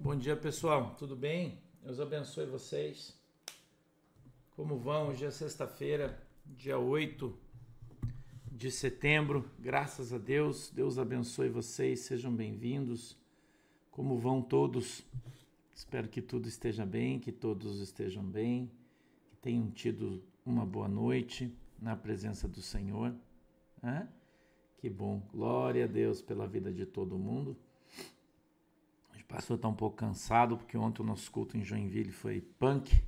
[0.00, 0.94] Bom dia, pessoal.
[0.96, 1.58] Tudo bem?
[1.82, 3.18] Deus abençoe vocês.
[4.54, 5.08] Como vão?
[5.08, 6.16] Hoje é sexta-feira,
[6.46, 7.36] dia 8
[8.46, 9.50] de setembro.
[9.58, 10.70] Graças a Deus.
[10.70, 12.00] Deus abençoe vocês.
[12.00, 13.18] Sejam bem-vindos.
[13.90, 15.02] Como vão todos?
[15.74, 18.70] Espero que tudo esteja bem, que todos estejam bem,
[19.28, 23.12] que tenham tido uma boa noite na presença do Senhor.
[23.82, 24.08] Hã?
[24.76, 25.26] Que bom.
[25.32, 27.56] Glória a Deus pela vida de todo mundo.
[29.28, 32.98] Pastor está um pouco cansado porque ontem o nosso culto em Joinville foi punk.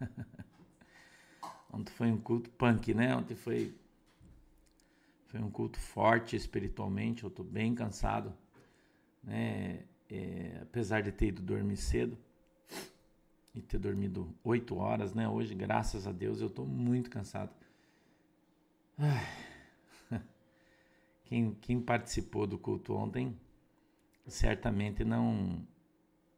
[1.72, 3.14] ontem foi um culto punk, né?
[3.16, 3.72] Ontem foi
[5.28, 7.22] foi um culto forte espiritualmente.
[7.22, 8.34] Eu estou bem cansado,
[9.22, 9.84] né?
[10.10, 12.18] É, apesar de ter ido dormir cedo
[13.54, 15.28] e ter dormido oito horas, né?
[15.28, 17.54] Hoje, graças a Deus, eu estou muito cansado.
[21.24, 23.38] Quem, quem participou do culto ontem
[24.28, 25.66] certamente não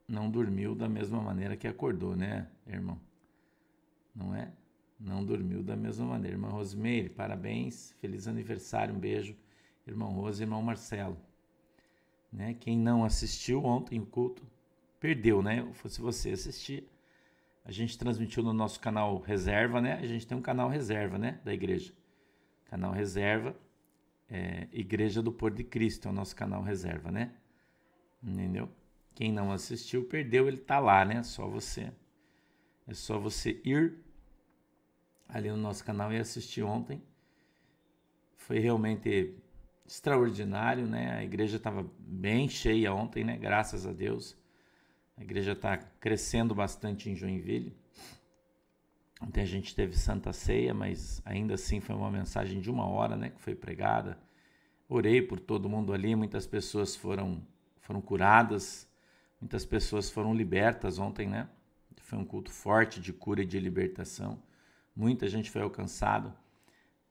[0.08, 3.00] não dormiu da mesma maneira que acordou, né, irmão?
[4.14, 4.52] Não é?
[4.98, 6.36] Não dormiu da mesma maneira.
[6.36, 9.36] Irmã Rosmeire, parabéns, feliz aniversário, um beijo,
[9.86, 11.16] irmão Rose e irmão Marcelo.
[12.32, 12.54] Né?
[12.54, 14.42] Quem não assistiu ontem o culto,
[14.98, 15.66] perdeu, né?
[15.86, 16.88] Se você assistir,
[17.64, 19.94] a gente transmitiu no nosso canal Reserva, né?
[19.94, 21.40] A gente tem um canal Reserva, né?
[21.44, 21.92] Da igreja.
[22.66, 23.56] Canal Reserva,
[24.28, 27.32] é, Igreja do Pôr de Cristo é o nosso canal Reserva, né?
[28.22, 28.68] Entendeu?
[29.14, 31.22] Quem não assistiu, perdeu, ele tá lá, né?
[31.22, 31.92] Só você.
[32.86, 33.94] É só você ir
[35.28, 37.02] ali no nosso canal e assistir ontem.
[38.36, 39.34] Foi realmente
[39.86, 41.18] extraordinário, né?
[41.18, 43.36] A igreja estava bem cheia ontem, né?
[43.36, 44.36] Graças a Deus.
[45.16, 47.76] A igreja está crescendo bastante em Joinville.
[49.20, 53.16] Ontem a gente teve Santa Ceia, mas ainda assim foi uma mensagem de uma hora,
[53.16, 53.30] né?
[53.30, 54.18] Que foi pregada.
[54.88, 57.46] Orei por todo mundo ali, muitas pessoas foram,
[57.80, 58.88] foram curadas,
[59.40, 61.48] muitas pessoas foram libertas ontem, né?
[62.02, 64.42] Foi um culto forte de cura e de libertação.
[64.96, 66.34] Muita gente foi alcançada.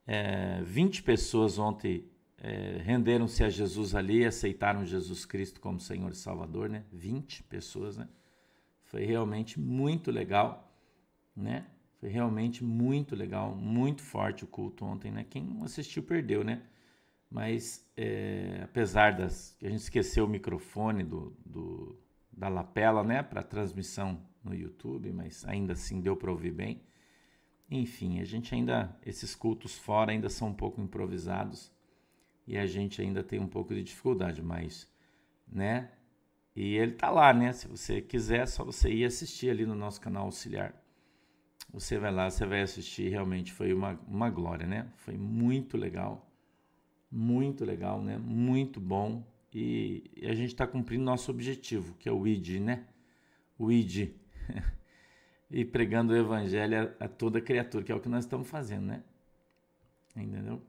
[0.05, 6.15] É, 20 pessoas ontem é, renderam-se a Jesus ali, aceitaram Jesus Cristo como Senhor e
[6.15, 6.83] Salvador, né?
[6.91, 8.07] 20 pessoas, né?
[8.83, 10.73] Foi realmente muito legal,
[11.35, 11.65] né?
[11.99, 15.25] Foi realmente muito legal, muito forte o culto ontem, né?
[15.29, 16.61] Quem assistiu perdeu, né?
[17.29, 21.99] Mas é, apesar das a gente esqueceu o microfone do, do
[22.31, 26.81] da lapela, né, para transmissão no YouTube, mas ainda assim deu para ouvir bem.
[27.69, 31.71] Enfim, a gente ainda esses cultos fora ainda são um pouco improvisados
[32.47, 34.91] e a gente ainda tem um pouco de dificuldade, mas,
[35.47, 35.91] né?
[36.55, 37.53] E ele tá lá, né?
[37.53, 40.73] Se você quiser, é só você ir assistir ali no nosso canal auxiliar.
[41.71, 44.91] Você vai lá, você vai assistir, realmente foi uma, uma glória, né?
[44.95, 46.28] Foi muito legal,
[47.11, 48.17] muito legal, né?
[48.17, 49.23] Muito bom.
[49.53, 52.85] E, e a gente está cumprindo nosso objetivo, que é o ID, né?
[53.57, 54.11] O ID.
[55.49, 58.85] e pregando o evangelho a, a toda criatura, que é o que nós estamos fazendo,
[58.85, 59.03] né?
[60.15, 60.61] Entendeu?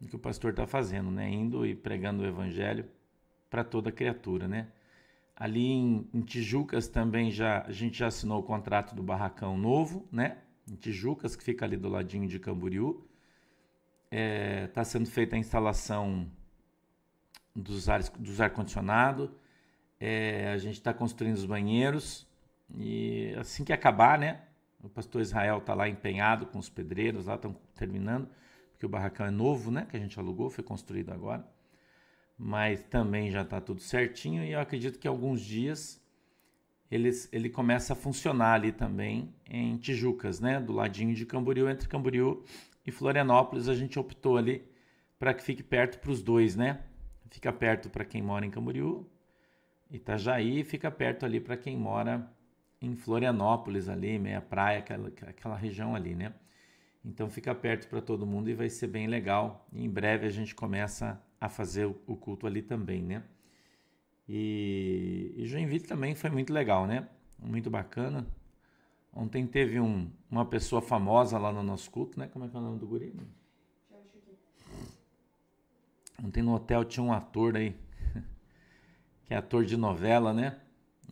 [0.00, 1.28] o que o pastor está fazendo, né?
[1.28, 2.84] Indo e pregando o evangelho
[3.50, 4.68] para toda criatura, né?
[5.36, 10.06] Ali em, em, Tijucas também já a gente já assinou o contrato do barracão novo,
[10.10, 10.38] né?
[10.70, 13.07] Em Tijucas que fica ali do ladinho de Camboriú,
[14.10, 16.30] está é, tá sendo feita a instalação
[17.54, 19.34] dos ar dos ar condicionado,
[20.00, 22.26] é, a gente está construindo os banheiros
[22.76, 24.42] e assim que acabar, né?
[24.82, 28.28] O pastor Israel está lá empenhado com os pedreiros, lá estão terminando
[28.78, 29.88] porque o barracão é novo, né?
[29.90, 31.44] Que a gente alugou, foi construído agora.
[32.38, 36.00] Mas também já está tudo certinho e eu acredito que alguns dias
[36.88, 40.60] ele, ele começa a funcionar ali também em Tijucas, né?
[40.60, 42.44] Do ladinho de Camboriú, entre Camboriú
[42.88, 44.66] e Florianópolis, a gente optou ali
[45.18, 46.80] para que fique perto para os dois, né?
[47.30, 49.06] Fica perto para quem mora em Camboriú,
[49.90, 52.30] Itajaí, fica perto ali para quem mora
[52.80, 56.32] em Florianópolis ali, meia praia, aquela, aquela região ali, né?
[57.04, 59.68] Então fica perto para todo mundo e vai ser bem legal.
[59.72, 63.22] E em breve a gente começa a fazer o culto ali também, né?
[64.26, 67.06] E, e Joinville também foi muito legal, né?
[67.38, 68.26] Muito bacana.
[69.18, 72.28] Ontem teve um, uma pessoa famosa lá no nosso culto, né?
[72.28, 73.12] Como é que é o nome do guri?
[76.24, 77.74] Ontem no hotel tinha um ator aí,
[79.26, 80.60] que é ator de novela, né?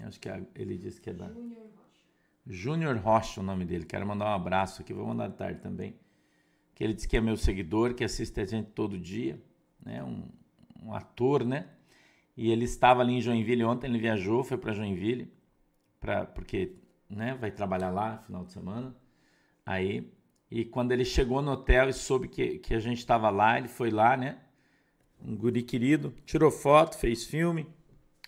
[0.02, 1.26] Acho que é, ele disse que é da.
[1.26, 1.66] Júnior
[2.46, 3.84] Júnior Rocha, o nome dele.
[3.84, 5.96] Quero mandar um abraço aqui, vou mandar de tarde também.
[6.76, 9.42] Que ele disse que é meu seguidor, que assiste a gente todo dia,
[9.84, 10.04] né?
[10.04, 10.28] Um,
[10.80, 11.70] um ator, né?
[12.36, 15.28] E ele estava ali em Joinville ontem, ele viajou, foi para Joinville,
[15.98, 16.76] pra, porque
[17.08, 18.94] né, vai trabalhar lá final de semana.
[19.64, 20.12] Aí,
[20.50, 23.68] e quando ele chegou no hotel e soube que, que a gente estava lá, ele
[23.68, 24.40] foi lá, né?
[25.20, 27.66] Um guri querido, tirou foto, fez filme,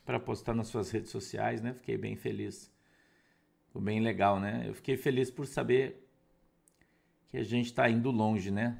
[0.05, 1.75] para postar nas suas redes sociais, né?
[1.75, 2.73] Fiquei bem feliz.
[3.67, 4.65] Ficou bem legal, né?
[4.67, 6.09] Eu fiquei feliz por saber
[7.29, 8.79] que a gente está indo longe, né?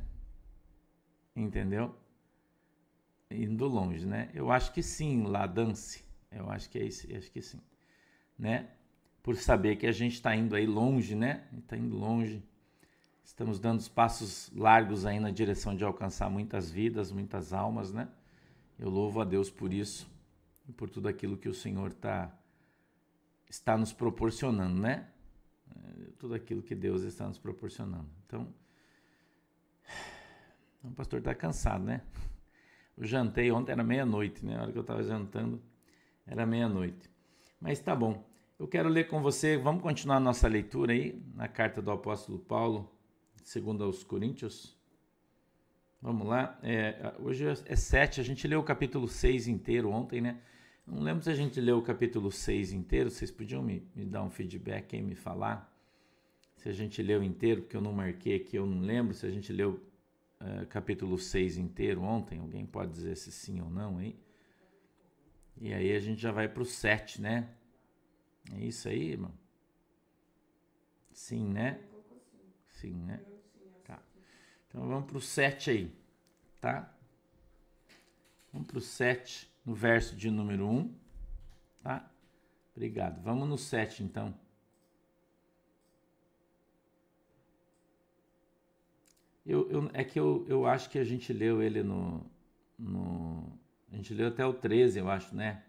[1.37, 1.95] Entendeu?
[3.31, 4.31] Indo longe, né?
[4.35, 6.03] Eu acho que sim, lá dance.
[6.31, 7.61] Eu acho que é isso, acho que sim,
[8.39, 8.69] né?
[9.29, 11.47] Por saber que a gente está indo aí longe, né?
[11.59, 12.43] Está indo longe.
[13.23, 18.09] Estamos dando passos largos aí na direção de alcançar muitas vidas, muitas almas, né?
[18.79, 20.11] Eu louvo a Deus por isso
[20.67, 22.35] e por tudo aquilo que o Senhor tá,
[23.51, 25.07] está nos proporcionando, né?
[25.77, 28.09] É, tudo aquilo que Deus está nos proporcionando.
[28.27, 28.49] Então,
[30.83, 32.01] o pastor está cansado, né?
[32.97, 34.57] Eu jantei ontem, era meia-noite, né?
[34.57, 35.63] A hora que eu estava jantando,
[36.27, 37.11] era meia-noite.
[37.61, 38.27] Mas tá bom.
[38.59, 42.93] Eu quero ler com você, vamos continuar nossa leitura aí, na carta do apóstolo Paulo,
[43.45, 44.77] segundo aos Coríntios.
[46.03, 46.59] Vamos lá.
[46.61, 50.41] É, hoje é 7, a gente leu o capítulo 6 inteiro ontem, né?
[50.85, 54.25] Não lembro se a gente leu o capítulo 6 inteiro, vocês podiam me, me dar
[54.25, 55.73] um feedback e me falar
[56.57, 59.31] se a gente leu inteiro, porque eu não marquei aqui, eu não lembro se a
[59.31, 59.81] gente leu
[60.41, 64.19] uh, capítulo 6 inteiro ontem, alguém pode dizer se sim ou não aí.
[65.61, 67.51] E aí a gente já vai para o 7, né?
[68.55, 69.33] É isso aí, irmão?
[71.13, 71.81] Sim, né?
[72.71, 73.21] Sim, né?
[73.85, 74.01] Tá.
[74.69, 75.93] Então vamos para o 7 aí,
[76.61, 76.95] tá?
[78.53, 80.95] Vamos para o 7, no verso de número 1,
[81.83, 82.11] tá?
[82.75, 83.21] Obrigado.
[83.23, 84.35] Vamos no 7 então.
[89.45, 92.25] Eu, eu, é que eu, eu acho que a gente leu ele no,
[92.79, 93.59] no.
[93.91, 95.65] A gente leu até o 13, eu acho, né?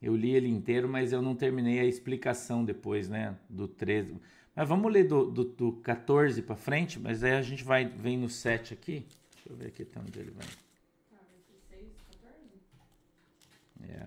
[0.00, 3.36] Eu li ele inteiro, mas eu não terminei a explicação depois, né?
[3.48, 4.20] Do 13.
[4.54, 8.16] Mas vamos ler do, do, do 14 para frente, mas aí a gente vai vem
[8.18, 9.06] no 7 aqui.
[9.34, 10.46] Deixa eu ver aqui até onde ele vai.
[11.70, 12.44] 6, 14?
[13.88, 14.06] É.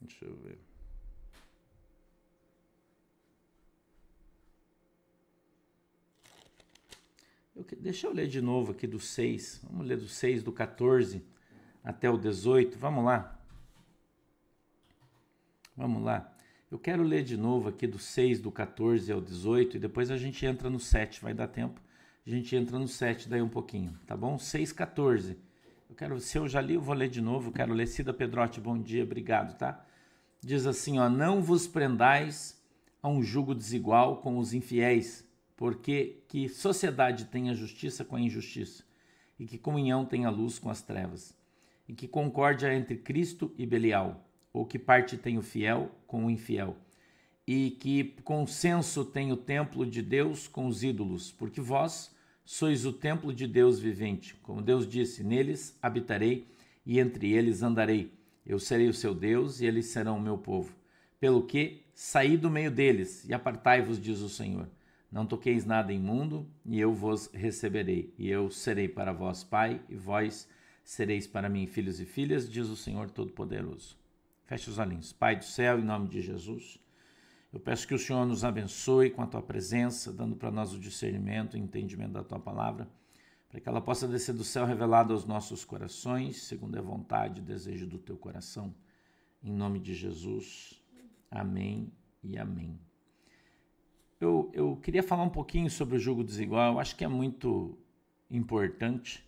[0.00, 0.67] Deixa eu ver.
[7.58, 9.62] Eu, deixa eu ler de novo aqui do 6.
[9.68, 11.24] Vamos ler do 6, do 14
[11.82, 12.78] até o 18.
[12.78, 13.36] Vamos lá.
[15.76, 16.32] Vamos lá.
[16.70, 20.16] Eu quero ler de novo aqui do 6, do 14 ao 18 e depois a
[20.16, 21.20] gente entra no 7.
[21.20, 21.80] Vai dar tempo.
[22.24, 24.38] A gente entra no 7 daí um pouquinho, tá bom?
[24.38, 25.36] 6, 14.
[25.90, 27.48] Eu quero, se eu já li, eu vou ler de novo.
[27.48, 29.84] Eu quero ler Cida Pedrotti, bom dia, obrigado, tá?
[30.40, 32.62] Diz assim, ó, não vos prendais
[33.02, 35.27] a um jugo desigual com os infiéis
[35.58, 38.84] porque que sociedade tenha justiça com a injustiça,
[39.36, 41.34] e que comunhão tenha luz com as trevas,
[41.88, 46.30] e que concórdia entre Cristo e Belial, ou que parte tem o fiel com o
[46.30, 46.76] infiel,
[47.44, 52.14] e que consenso tem o templo de Deus com os ídolos, porque vós
[52.44, 54.36] sois o templo de Deus vivente.
[54.36, 56.46] Como Deus disse: Neles habitarei
[56.86, 58.12] e entre eles andarei.
[58.46, 60.72] Eu serei o seu Deus e eles serão o meu povo.
[61.18, 64.68] Pelo que saí do meio deles e apartai-vos, diz o Senhor.
[65.10, 69.96] Não toqueis nada imundo, e eu vos receberei, e eu serei para vós pai, e
[69.96, 70.48] vós
[70.84, 73.96] sereis para mim filhos e filhas, diz o Senhor Todo-Poderoso.
[74.44, 75.12] Feche os olhinhos.
[75.12, 76.78] Pai do céu, em nome de Jesus,
[77.52, 80.78] eu peço que o Senhor nos abençoe com a tua presença, dando para nós o
[80.78, 82.86] discernimento e entendimento da tua palavra,
[83.48, 87.44] para que ela possa descer do céu revelada aos nossos corações, segundo a vontade e
[87.44, 88.74] desejo do teu coração.
[89.42, 90.82] Em nome de Jesus.
[91.30, 91.90] Amém
[92.22, 92.87] e amém
[94.20, 96.74] eu, eu queria falar um pouquinho sobre o jogo desigual.
[96.74, 97.78] Eu acho que é muito
[98.30, 99.24] importante.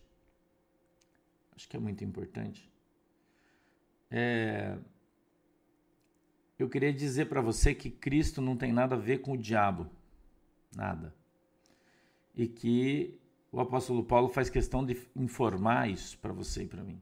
[1.55, 2.69] Acho que é muito importante.
[4.11, 4.77] É,
[6.59, 9.89] eu queria dizer para você que Cristo não tem nada a ver com o diabo.
[10.75, 11.15] Nada.
[12.35, 13.17] E que
[13.53, 17.01] o apóstolo Paulo faz questão de informar isso para você e para mim.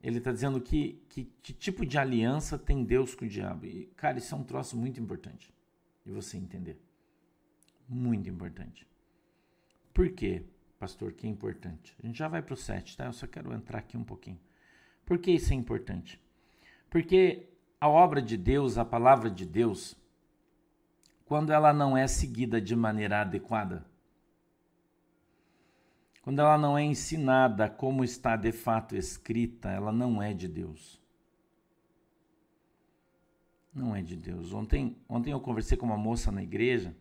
[0.00, 3.66] Ele está dizendo que, que, que tipo de aliança tem Deus com o diabo.
[3.66, 5.55] E, cara, isso é um troço muito importante
[6.06, 6.80] de você entender.
[7.88, 8.86] Muito importante.
[9.92, 10.44] Por quê,
[10.78, 11.96] pastor, que é importante?
[12.02, 13.06] A gente já vai para o 7, tá?
[13.06, 14.38] Eu só quero entrar aqui um pouquinho.
[15.04, 16.20] Por que isso é importante?
[16.88, 17.48] Porque
[17.80, 19.96] a obra de Deus, a palavra de Deus,
[21.24, 23.84] quando ela não é seguida de maneira adequada,
[26.22, 31.04] quando ela não é ensinada como está de fato escrita, ela não é de Deus
[33.76, 34.52] não é de Deus.
[34.52, 36.96] Ontem, ontem eu conversei com uma moça na igreja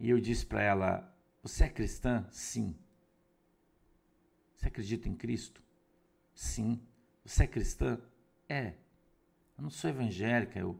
[0.00, 2.26] e eu disse para ela: Você é cristã?
[2.30, 2.76] Sim.
[4.54, 5.62] Você acredita em Cristo?
[6.34, 6.82] Sim.
[7.24, 8.00] Você é cristã?
[8.48, 8.74] É.
[9.56, 10.58] Eu não sou evangélica.
[10.58, 10.78] Eu,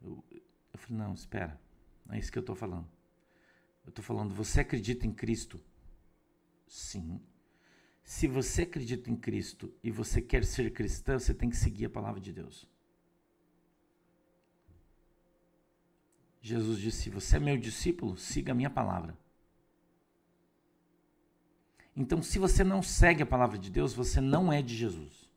[0.00, 1.60] eu, eu falei: Não, espera.
[2.06, 2.88] Não é isso que eu estou falando.
[3.84, 5.60] Eu estou falando, você acredita em Cristo?
[6.66, 7.20] Sim.
[8.02, 11.90] Se você acredita em Cristo e você quer ser cristão, você tem que seguir a
[11.90, 12.68] palavra de Deus.
[16.46, 19.18] Jesus disse: Você é meu discípulo, siga a minha palavra.
[21.96, 25.28] Então, se você não segue a palavra de Deus, você não é de Jesus.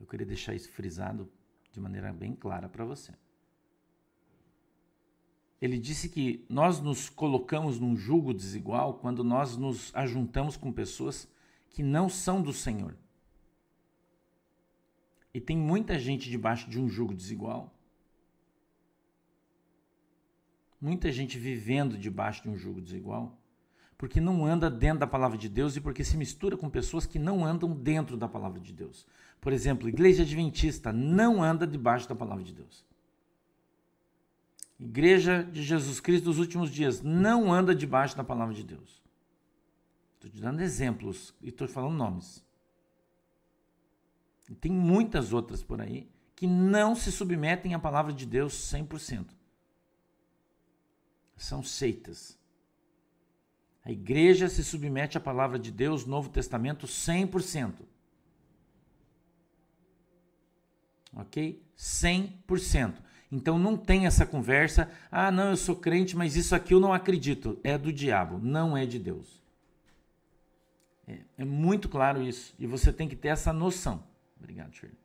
[0.00, 1.30] Eu queria deixar isso frisado
[1.70, 3.12] de maneira bem clara para você.
[5.60, 11.28] Ele disse que nós nos colocamos num julgo desigual quando nós nos ajuntamos com pessoas
[11.68, 12.96] que não são do Senhor.
[15.34, 17.75] E tem muita gente debaixo de um jugo desigual.
[20.80, 23.38] Muita gente vivendo debaixo de um jugo desigual,
[23.96, 27.18] porque não anda dentro da palavra de Deus e porque se mistura com pessoas que
[27.18, 29.06] não andam dentro da palavra de Deus.
[29.40, 32.84] Por exemplo, igreja adventista não anda debaixo da palavra de Deus.
[34.78, 39.02] Igreja de Jesus Cristo dos últimos dias não anda debaixo da palavra de Deus.
[40.14, 42.44] Estou te dando exemplos e estou falando nomes.
[44.50, 49.35] E tem muitas outras por aí que não se submetem à palavra de Deus 100%.
[51.36, 52.38] São seitas.
[53.84, 57.72] A igreja se submete à palavra de Deus, Novo Testamento, 100%.
[61.14, 61.62] Ok?
[61.78, 62.94] 100%.
[63.30, 66.92] Então não tem essa conversa, ah, não, eu sou crente, mas isso aqui eu não
[66.92, 67.58] acredito.
[67.62, 69.42] É do diabo, não é de Deus.
[71.06, 72.54] É, é muito claro isso.
[72.58, 74.02] E você tem que ter essa noção.
[74.38, 74.98] Obrigado, Shirley.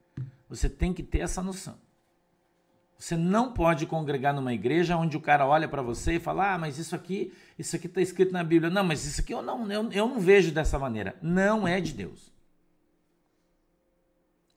[0.49, 1.77] Você tem que ter essa noção.
[3.01, 6.57] Você não pode congregar numa igreja onde o cara olha para você e fala: Ah,
[6.59, 8.69] mas isso aqui, isso aqui está escrito na Bíblia.
[8.69, 11.15] Não, mas isso aqui eu não, eu, eu não vejo dessa maneira.
[11.19, 12.31] Não é de Deus.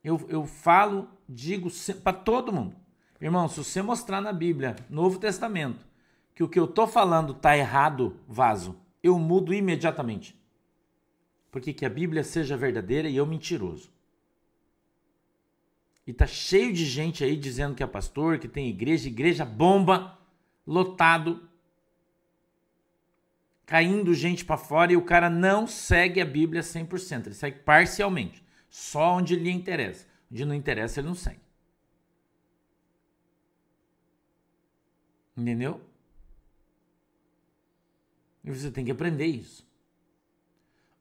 [0.02, 1.70] Eu, eu falo, digo
[2.02, 2.76] para todo mundo.
[3.18, 5.86] Irmão, se você mostrar na Bíblia, Novo Testamento,
[6.34, 10.38] que o que eu estou falando está errado, vaso, eu mudo imediatamente
[11.54, 13.88] porque que a Bíblia seja verdadeira e eu mentiroso.
[16.06, 20.18] E tá cheio de gente aí dizendo que é pastor, que tem igreja, igreja bomba,
[20.66, 21.48] lotado,
[23.64, 28.44] caindo gente para fora e o cara não segue a Bíblia 100%, ele segue parcialmente,
[28.68, 30.06] só onde lhe interessa.
[30.30, 31.40] Onde não interessa, ele não segue.
[35.36, 35.80] Entendeu?
[38.44, 39.66] E você tem que aprender isso.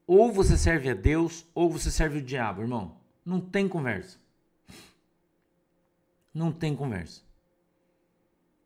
[0.08, 2.98] Ou você serve a Deus, ou você serve o diabo, irmão.
[3.26, 4.23] Não tem conversa.
[6.34, 7.22] Não tem conversa.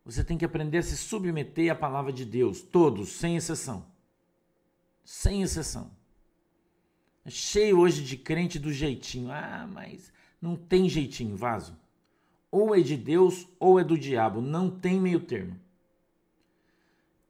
[0.06, 3.86] Você tem que aprender a se submeter à palavra de Deus, todos, sem exceção.
[5.04, 5.92] Sem exceção.
[7.26, 9.30] É cheio hoje de crente do jeitinho.
[9.32, 11.78] Ah, mas não tem jeitinho, vaso.
[12.50, 14.40] Ou é de Deus ou é do diabo.
[14.40, 15.60] Não tem meio termo.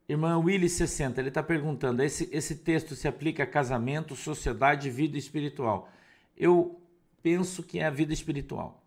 [0.08, 5.18] Irmã Willy 60, ele está perguntando: esse, esse texto se aplica a casamento, sociedade vida
[5.18, 5.90] espiritual?
[6.36, 6.80] Eu
[7.22, 8.77] penso que é a vida espiritual.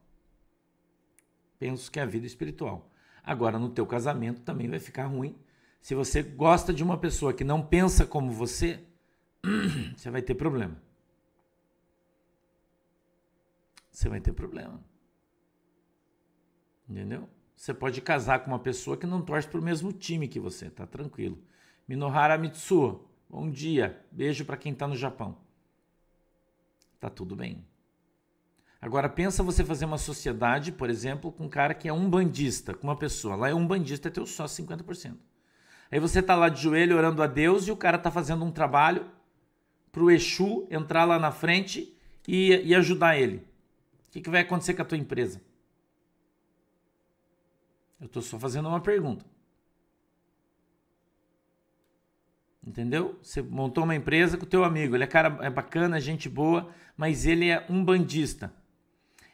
[1.62, 2.90] Penso que é a vida espiritual.
[3.24, 5.38] Agora, no teu casamento também vai ficar ruim.
[5.80, 8.84] Se você gosta de uma pessoa que não pensa como você,
[9.96, 10.76] você vai ter problema.
[13.92, 14.84] Você vai ter problema.
[16.90, 17.30] Entendeu?
[17.56, 20.68] Você pode casar com uma pessoa que não torce para o mesmo time que você,
[20.68, 21.38] tá tranquilo.
[21.88, 24.04] Minohara Mitsuo, bom dia.
[24.12, 25.38] Beijo para quem está no Japão.
[27.00, 27.64] Tá tudo bem.
[28.82, 32.74] Agora pensa você fazer uma sociedade, por exemplo, com um cara que é um bandista,
[32.74, 33.36] com uma pessoa.
[33.36, 35.16] Lá é um bandista, é teu só 50%.
[35.92, 38.52] Aí você tá lá de joelho orando a Deus e o cara tá fazendo um
[38.52, 39.06] trabalho
[39.92, 41.96] pro Exu entrar lá na frente
[42.28, 43.38] e, e ajudar ele.
[44.08, 45.42] O que, que vai acontecer com a tua empresa?
[48.00, 49.24] Eu estou só fazendo uma pergunta.
[52.66, 53.20] Entendeu?
[53.22, 56.74] Você montou uma empresa com o teu amigo, ele é cara é bacana, gente boa,
[56.98, 58.52] mas ele é um bandista.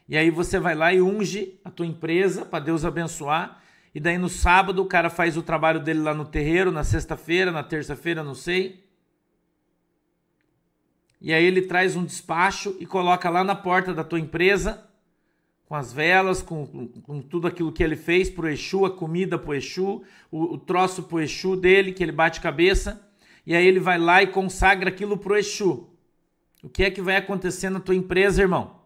[0.08, 3.62] E aí você vai lá e unge a tua empresa para Deus abençoar.
[3.94, 7.50] E daí no sábado o cara faz o trabalho dele lá no terreiro, na sexta-feira,
[7.50, 8.84] na terça-feira, não sei.
[11.20, 14.88] E aí ele traz um despacho e coloca lá na porta da tua empresa
[15.68, 19.38] com as velas, com, com, com, tudo aquilo que ele fez pro Exu, a comida
[19.38, 23.06] pro Exu, o, o troço pro Exu dele, que ele bate cabeça,
[23.46, 25.90] e aí ele vai lá e consagra aquilo pro Exu.
[26.62, 28.80] O que é que vai acontecer na tua empresa, irmão?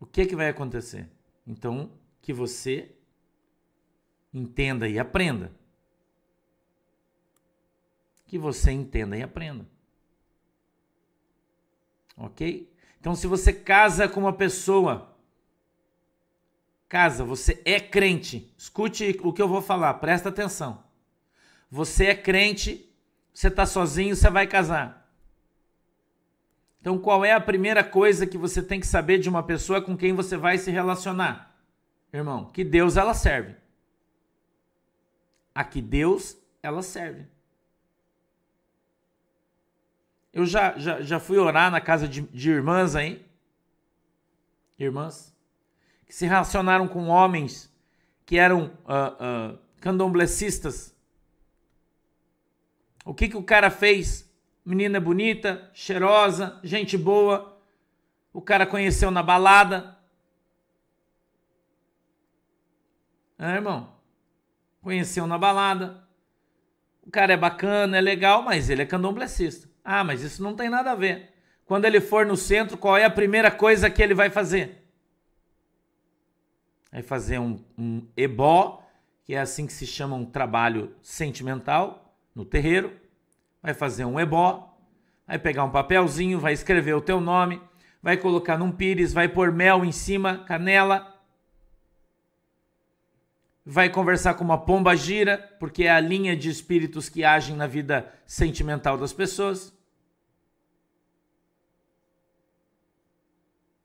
[0.00, 1.10] O que que vai acontecer?
[1.46, 1.90] Então,
[2.22, 2.94] que você
[4.32, 5.52] entenda e aprenda.
[8.24, 9.66] Que você entenda e aprenda.
[12.16, 12.72] Ok?
[13.00, 15.14] Então, se você casa com uma pessoa,
[16.88, 18.54] Casa, você é crente.
[18.56, 20.84] Escute o que eu vou falar, presta atenção.
[21.68, 22.88] Você é crente,
[23.32, 25.03] você está sozinho, você vai casar.
[26.84, 29.96] Então, qual é a primeira coisa que você tem que saber de uma pessoa com
[29.96, 31.58] quem você vai se relacionar?
[32.12, 33.56] Irmão, que Deus ela serve.
[35.54, 37.26] A que Deus ela serve.
[40.30, 43.24] Eu já, já, já fui orar na casa de, de irmãs aí.
[44.78, 45.34] Irmãs.
[46.04, 47.72] Que se relacionaram com homens
[48.26, 49.58] que eram uh, uh.
[53.06, 54.30] O que, que o cara fez?
[54.64, 57.60] Menina bonita, cheirosa, gente boa.
[58.32, 59.98] O cara conheceu na balada.
[63.38, 63.94] Ah, irmão?
[64.80, 66.02] Conheceu na balada.
[67.02, 69.68] O cara é bacana, é legal, mas ele é candomblessista.
[69.84, 71.34] Ah, mas isso não tem nada a ver.
[71.66, 74.82] Quando ele for no centro, qual é a primeira coisa que ele vai fazer?
[76.90, 78.82] Vai fazer um, um ebó,
[79.24, 83.03] que é assim que se chama um trabalho sentimental no terreiro.
[83.64, 84.76] Vai fazer um ebó,
[85.26, 87.62] vai pegar um papelzinho, vai escrever o teu nome,
[88.02, 91.18] vai colocar num pires, vai pôr mel em cima, canela,
[93.64, 97.66] vai conversar com uma pomba gira, porque é a linha de espíritos que agem na
[97.66, 99.72] vida sentimental das pessoas.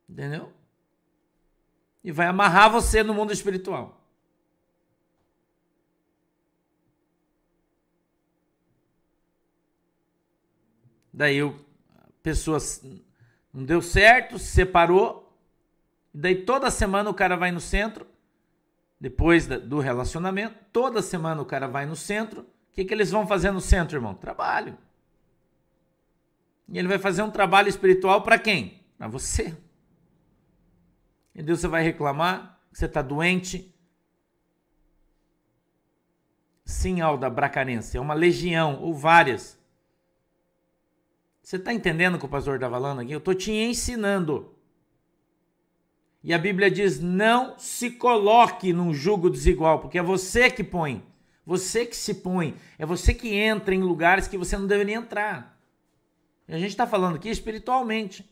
[0.09, 0.51] Entendeu?
[2.03, 3.98] E vai amarrar você no mundo espiritual.
[11.19, 11.51] Daí a
[12.23, 12.57] pessoa
[13.53, 15.37] não deu certo, se separou.
[16.13, 18.07] Daí toda semana o cara vai no centro
[18.97, 22.43] depois do relacionamento, toda semana o cara vai no centro.
[22.43, 24.13] O que, que eles vão fazer no centro, irmão?
[24.13, 24.77] Trabalho.
[26.69, 28.81] E ele vai fazer um trabalho espiritual para quem?
[28.97, 29.57] Para você.
[31.35, 33.75] E Deus você vai reclamar que você está doente.
[36.63, 39.58] Sim, Alda Bracarense, é uma legião ou várias.
[41.49, 43.11] Você está entendendo o que o pastor está falando aqui?
[43.11, 44.53] Eu estou te ensinando.
[46.23, 51.03] E a Bíblia diz: não se coloque num jugo desigual, porque é você que põe,
[51.43, 55.59] você que se põe, é você que entra em lugares que você não deveria entrar.
[56.47, 58.29] E a gente está falando aqui espiritualmente.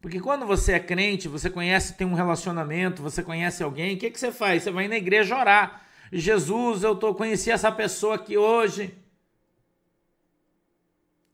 [0.00, 4.08] Porque quando você é crente, você conhece, tem um relacionamento, você conhece alguém, o que,
[4.08, 4.62] que você faz?
[4.62, 5.82] Você vai na igreja orar.
[6.12, 9.02] Jesus, eu tô, conheci essa pessoa aqui hoje.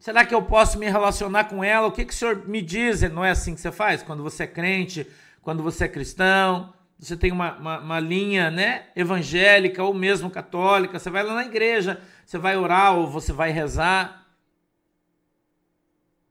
[0.01, 1.87] Será que eu posso me relacionar com ela?
[1.87, 3.03] O que, que o senhor me diz?
[3.03, 4.03] Não é assim que você faz?
[4.03, 5.07] Quando você é crente,
[5.43, 10.99] quando você é cristão, você tem uma, uma, uma, linha né, evangélica ou mesmo católica,
[10.99, 14.27] você vai lá na igreja, você vai orar ou você vai rezar.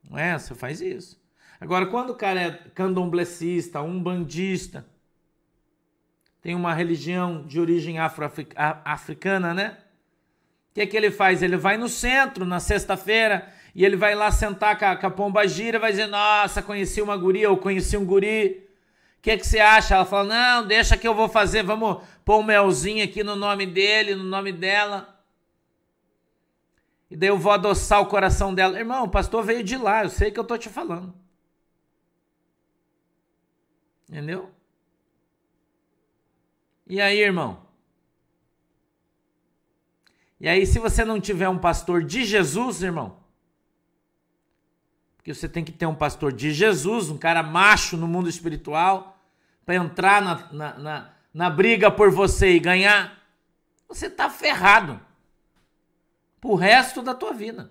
[0.10, 0.36] Não é?
[0.36, 1.22] Você faz isso.
[1.62, 4.84] Agora, quando o cara é candomblessista, umbandista,
[6.42, 9.78] tem uma religião de origem afro-africana, né?
[10.72, 11.44] O que, que ele faz?
[11.44, 15.12] Ele vai no centro na sexta-feira e ele vai lá sentar com a, com a
[15.12, 18.68] pomba gira e vai dizer: Nossa, conheci uma guria ou conheci um guri.
[19.18, 19.96] O que, que você acha?
[19.96, 21.64] Ela fala: Não, deixa que eu vou fazer.
[21.64, 25.20] Vamos pôr um melzinho aqui no nome dele, no nome dela.
[27.10, 28.78] E daí eu vou adoçar o coração dela.
[28.78, 31.14] Irmão, o pastor veio de lá, eu sei que eu tô te falando.
[34.08, 34.52] Entendeu?
[36.88, 37.68] E aí, irmão?
[40.40, 43.19] E aí, se você não tiver um pastor de Jesus, irmão,
[45.30, 49.22] porque você tem que ter um pastor de Jesus, um cara macho no mundo espiritual,
[49.64, 53.16] para entrar na, na, na, na, briga por você e ganhar,
[53.88, 55.00] você está ferrado
[56.42, 57.70] pro resto da tua vida.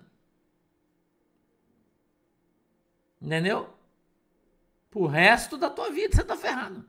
[3.21, 3.69] Entendeu?
[4.89, 6.85] Pro resto da tua vida você está ferrado.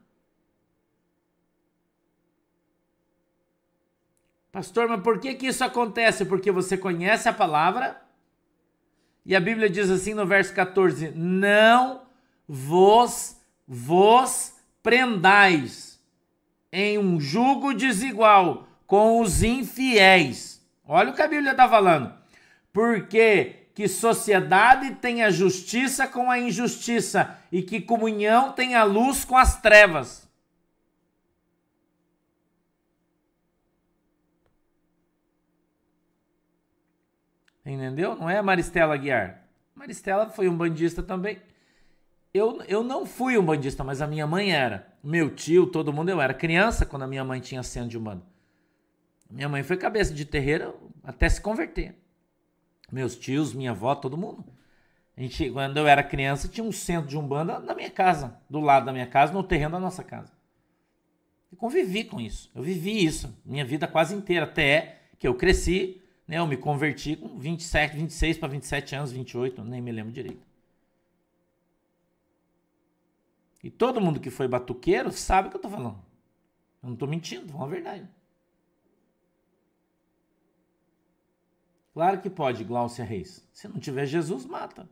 [4.52, 6.24] Pastor, mas por que, que isso acontece?
[6.24, 8.00] Porque você conhece a palavra
[9.24, 12.02] e a Bíblia diz assim no verso 14: Não
[12.48, 16.00] vos, vos prendais
[16.72, 20.60] em um jugo desigual com os infiéis.
[20.86, 22.12] Olha o que a Bíblia está falando.
[22.72, 29.24] Porque que sociedade tem a justiça com a injustiça e que comunhão tem a luz
[29.24, 30.28] com as trevas.
[37.72, 38.16] Entendeu?
[38.16, 39.44] Não é Maristela Guiar.
[39.74, 41.38] Maristela foi um bandista também.
[42.34, 44.92] Eu, eu não fui um bandista, mas a minha mãe era.
[45.02, 46.08] Meu tio, todo mundo.
[46.08, 48.22] Eu era criança quando a minha mãe tinha cena de humano.
[49.30, 51.94] Minha mãe foi cabeça de terreiro até se converter.
[52.90, 54.44] Meus tios, minha avó, todo mundo.
[55.16, 58.58] A gente, quando eu era criança, tinha um centro de umbanda na minha casa, do
[58.58, 60.32] lado da minha casa, no terreno da nossa casa.
[61.52, 62.50] Eu convivi com isso.
[62.52, 65.99] Eu vivi isso minha vida quase inteira, até que eu cresci,
[66.30, 66.38] né?
[66.38, 70.46] Eu me converti com 27, 26 para 27 anos, 28, nem me lembro direito.
[73.64, 76.00] E todo mundo que foi batuqueiro sabe o que eu tô falando.
[76.80, 78.08] Eu não tô mentindo, tô falando a verdade.
[81.92, 83.44] Claro que pode, Glaucia Reis.
[83.52, 84.88] Se não tiver Jesus, mata.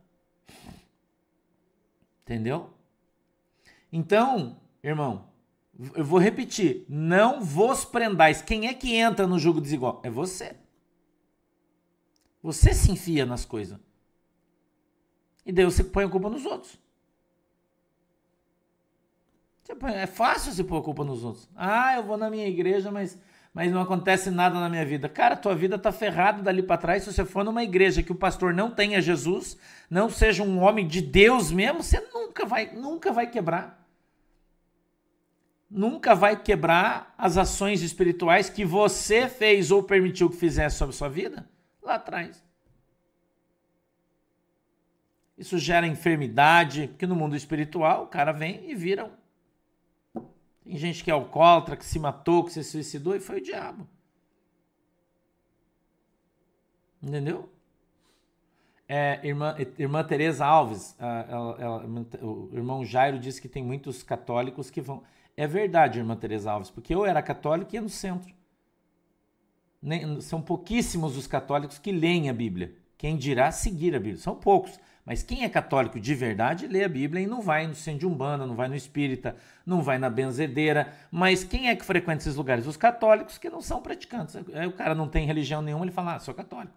[2.23, 2.69] Entendeu?
[3.93, 5.29] Então, irmão,
[5.95, 8.41] eu vou repetir: não vos prendais.
[8.41, 10.01] Quem é que entra no jogo desigual?
[10.03, 10.57] É você.
[12.41, 13.77] Você se enfia nas coisas.
[15.45, 16.79] E daí você põe a culpa nos outros.
[19.95, 21.47] É fácil você pôr a culpa nos outros.
[21.55, 23.19] Ah, eu vou na minha igreja, mas,
[23.53, 25.07] mas não acontece nada na minha vida.
[25.07, 27.03] Cara, tua vida tá ferrada dali para trás.
[27.03, 29.57] Se você for numa igreja que o pastor não tenha Jesus,
[29.89, 33.79] não seja um homem de Deus mesmo, você nunca vai, nunca vai quebrar.
[35.69, 41.09] Nunca vai quebrar as ações espirituais que você fez ou permitiu que fizesse sobre sua
[41.09, 41.47] vida
[41.81, 42.43] lá atrás.
[45.37, 49.11] Isso gera enfermidade, porque no mundo espiritual o cara vem e vira
[50.69, 53.87] tem gente que é alcoólatra, que se matou, que se suicidou e foi o diabo.
[57.01, 57.49] Entendeu?
[58.87, 61.85] É, irmã, irmã Tereza Alves, ela, ela,
[62.21, 65.01] o irmão Jairo disse que tem muitos católicos que vão.
[65.35, 68.31] É verdade, irmã Tereza Alves, porque eu era católico e ia no centro.
[69.81, 72.75] Nem, são pouquíssimos os católicos que leem a Bíblia.
[72.97, 74.17] Quem dirá seguir a Bíblia?
[74.17, 74.79] São poucos.
[75.05, 78.05] Mas quem é católico de verdade lê a Bíblia e não vai no centro de
[78.05, 80.93] Umbanda, não vai no espírita, não vai na benzedeira.
[81.09, 82.67] Mas quem é que frequenta esses lugares?
[82.67, 84.35] Os católicos que não são praticantes.
[84.35, 86.75] Aí o cara não tem religião nenhuma, ele fala, ah, sou católico.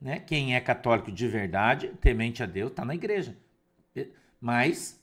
[0.00, 0.18] Né?
[0.18, 3.36] Quem é católico de verdade, temente a Deus, está na igreja.
[4.40, 5.00] Mas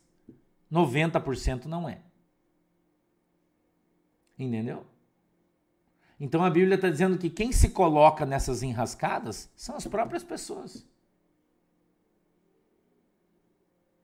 [0.72, 2.00] 90% não é.
[4.38, 4.86] Entendeu?
[6.24, 10.88] Então a Bíblia está dizendo que quem se coloca nessas enrascadas são as próprias pessoas.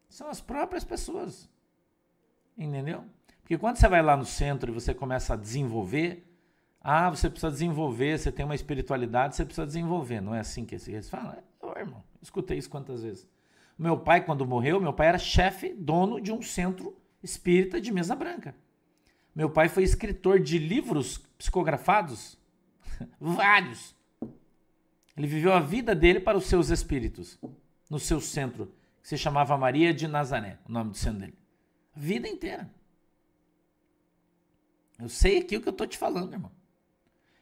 [0.09, 1.49] São as próprias pessoas.
[2.57, 3.05] Entendeu?
[3.39, 6.29] Porque quando você vai lá no centro e você começa a desenvolver,
[6.81, 10.19] ah, você precisa desenvolver, você tem uma espiritualidade, você precisa desenvolver.
[10.19, 11.31] Não é assim que eles falam?
[11.31, 13.25] É, oh, irmão, escutei isso quantas vezes.
[13.77, 18.13] Meu pai, quando morreu, meu pai era chefe, dono de um centro espírita de mesa
[18.13, 18.53] branca.
[19.35, 22.37] Meu pai foi escritor de livros psicografados,
[23.19, 23.95] vários.
[25.15, 27.39] Ele viveu a vida dele para os seus espíritos,
[27.89, 31.37] no seu centro que se chamava Maria de Nazaré, o nome do santo dele.
[31.95, 32.69] Vida inteira.
[34.99, 36.51] Eu sei aqui o que eu estou te falando, irmão.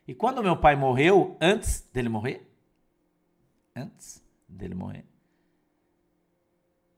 [0.08, 2.50] E quando meu pai morreu, antes dele morrer,
[3.76, 5.06] antes dele morrer,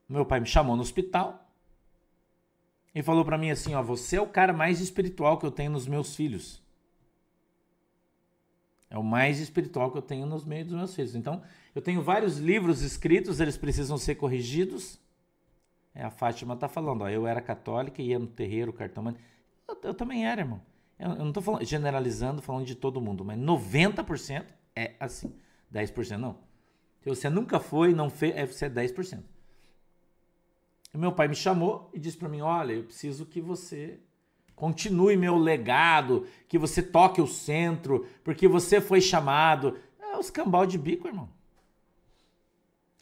[0.08, 1.49] meu pai me chamou no hospital
[2.93, 5.71] e falou para mim assim, ó, você é o cara mais espiritual que eu tenho
[5.71, 6.62] nos meus filhos.
[8.89, 11.15] É o mais espiritual que eu tenho nos meios dos meus filhos.
[11.15, 11.43] Então,
[11.75, 14.99] eu tenho vários livros escritos, eles precisam ser corrigidos.
[15.93, 19.19] É, a Fátima está falando, ó, eu era católica, ia no terreiro, cartomante.
[19.67, 20.62] Eu, eu também era, irmão.
[20.97, 25.36] Eu, eu não estou generalizando, falando de todo mundo, mas 90% é assim.
[25.71, 26.38] 10% não.
[27.02, 29.23] Se você nunca foi, não fez, é, você é 10%.
[30.93, 33.99] Meu pai me chamou e disse para mim: Olha, eu preciso que você
[34.56, 39.78] continue meu legado, que você toque o centro, porque você foi chamado.
[39.99, 41.30] É os cambal de bico, irmão.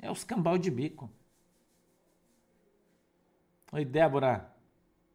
[0.01, 1.09] É os cambal de bico.
[3.71, 4.53] Oi, Débora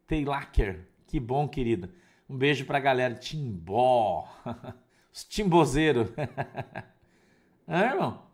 [0.07, 0.87] Taylaker.
[1.07, 1.93] Que bom, querida.
[2.29, 3.15] Um beijo pra galera.
[3.15, 4.27] Timbó.
[5.13, 6.09] Os timbozeiros.
[7.67, 8.32] ah, irmão?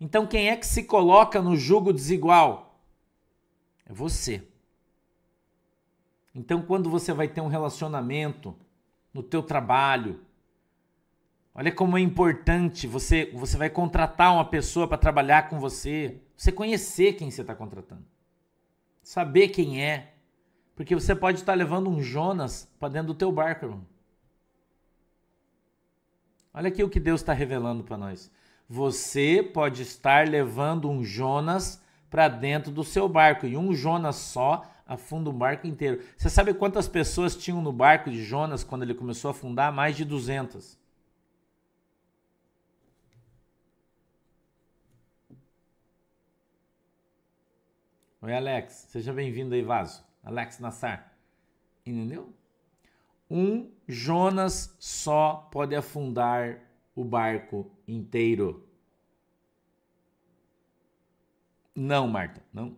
[0.00, 2.80] Então, quem é que se coloca no jugo desigual?
[3.86, 4.46] É você.
[6.34, 8.54] Então, quando você vai ter um relacionamento
[9.12, 10.20] no teu trabalho,
[11.54, 16.52] olha como é importante você você vai contratar uma pessoa para trabalhar com você, você
[16.52, 18.04] conhecer quem você está contratando,
[19.02, 20.12] saber quem é,
[20.74, 23.86] porque você pode estar tá levando um Jonas para dentro do teu barco, irmão.
[26.52, 28.30] Olha aqui o que Deus está revelando para nós.
[28.68, 34.64] Você pode estar levando um Jonas para dentro do seu barco e um Jonas só
[34.86, 36.02] afunda o barco inteiro.
[36.16, 39.72] Você sabe quantas pessoas tinham no barco de Jonas quando ele começou a afundar?
[39.72, 40.78] Mais de 200.
[48.22, 48.86] Oi, Alex.
[48.88, 50.04] Seja bem-vindo aí, Vaso.
[50.24, 51.12] Alex Nassar.
[51.84, 52.32] Entendeu?
[53.30, 56.58] Um Jonas só pode afundar
[56.96, 58.66] o barco inteiro.
[61.74, 62.76] Não, Marta, não.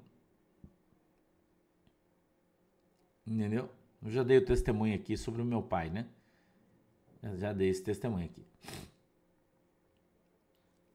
[3.27, 3.71] Entendeu?
[4.03, 6.07] Eu já dei o testemunho aqui sobre o meu pai, né?
[7.23, 8.45] Eu já dei esse testemunho aqui.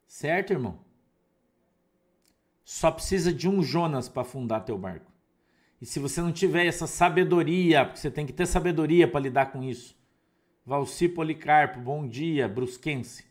[0.08, 0.80] Certo, irmão?
[2.64, 5.12] Só precisa de um Jonas para afundar teu barco.
[5.82, 9.48] E se você não tiver essa sabedoria, porque você tem que ter sabedoria para lidar
[9.48, 9.98] com isso.
[10.66, 13.26] Valci Policarpo, bom dia, brusquense.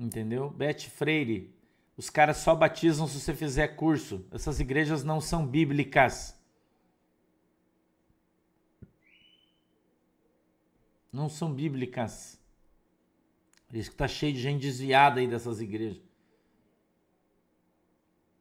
[0.00, 0.48] Entendeu?
[0.48, 1.54] Bete Freire,
[1.94, 4.24] os caras só batizam se você fizer curso.
[4.32, 6.34] Essas igrejas não são bíblicas.
[11.12, 12.40] Não são bíblicas.
[13.68, 16.00] Por isso que tá cheio de gente desviada aí dessas igrejas.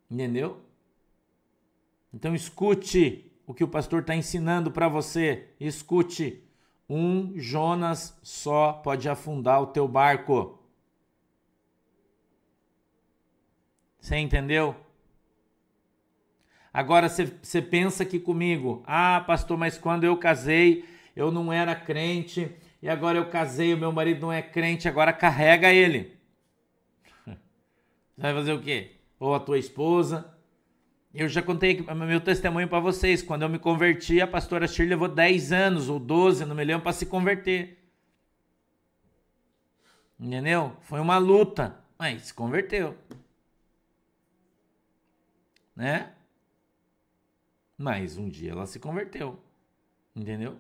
[0.10, 0.62] Entendeu?
[2.13, 5.50] Então escute o que o pastor está ensinando para você.
[5.60, 6.41] Escute.
[6.89, 10.59] Um Jonas só pode afundar o teu barco.
[13.99, 14.75] Você entendeu?
[16.73, 20.85] Agora você pensa aqui comigo, ah, pastor, mas quando eu casei,
[21.15, 25.12] eu não era crente, e agora eu casei, o meu marido não é crente, agora
[25.12, 26.17] carrega ele.
[27.25, 28.91] Você vai fazer o quê?
[29.19, 30.33] Ou a tua esposa.
[31.13, 33.23] Eu já contei meu testemunho para vocês.
[33.23, 36.83] Quando eu me converti, a pastora Shirley levou 10 anos ou 12, não me lembro,
[36.83, 37.79] para se converter.
[40.19, 40.77] Entendeu?
[40.81, 42.95] Foi uma luta, mas se converteu.
[45.80, 46.12] Né?
[47.78, 49.39] Mas um dia ela se converteu.
[50.13, 50.58] Entendeu?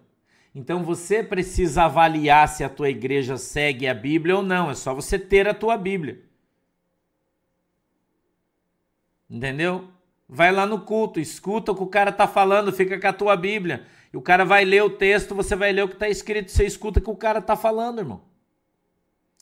[0.55, 4.71] Então você precisa avaliar se a tua igreja segue a Bíblia ou não.
[4.71, 6.21] É só você ter a tua Bíblia.
[9.29, 9.89] Entendeu?
[10.27, 13.35] Vai lá no culto, escuta o que o cara tá falando, fica com a tua
[13.35, 13.85] Bíblia.
[14.13, 16.65] E o cara vai ler o texto, você vai ler o que está escrito, você
[16.65, 18.21] escuta o que o cara tá falando, irmão.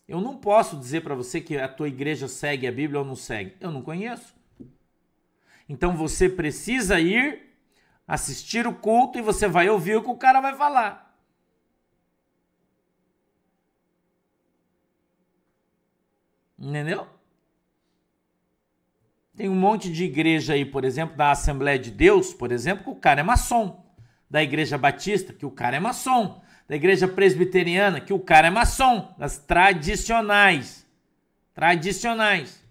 [0.08, 3.16] Eu não posso dizer para você que a tua igreja segue a Bíblia ou não
[3.16, 3.56] segue.
[3.60, 4.37] Eu não conheço.
[5.68, 7.48] Então você precisa ir
[8.08, 11.08] assistir o culto e você vai ouvir o que o cara vai falar.
[16.58, 17.08] Entendeu?
[19.36, 22.90] Tem um monte de igreja aí, por exemplo, da Assembleia de Deus, por exemplo, que
[22.90, 23.86] o cara é maçom.
[24.30, 26.42] Da Igreja Batista, que o cara é maçom.
[26.68, 29.14] Da Igreja Presbiteriana, que o cara é maçom.
[29.18, 30.88] Das tradicionais.
[31.54, 32.64] Tradicionais.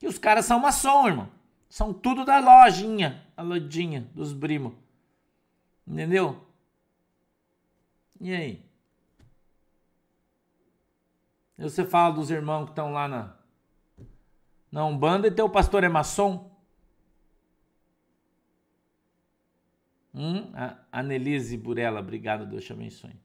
[0.00, 1.41] E os caras são maçom, irmão.
[1.72, 4.74] São tudo da lojinha, a lojinha dos primos.
[5.86, 6.46] Entendeu?
[8.20, 8.62] E aí?
[11.56, 13.34] E você fala dos irmãos que estão lá na,
[14.70, 16.54] na Umbanda e teu pastor é maçom?
[20.14, 20.52] Hum?
[20.54, 23.18] A Anelise Burela, obrigado, Deus te abençoe.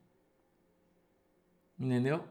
[1.77, 2.25] Entendeu?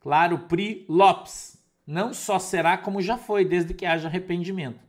[0.00, 1.55] Claro, Pri Lopes.
[1.86, 4.80] Não só será como já foi, desde que haja arrependimento.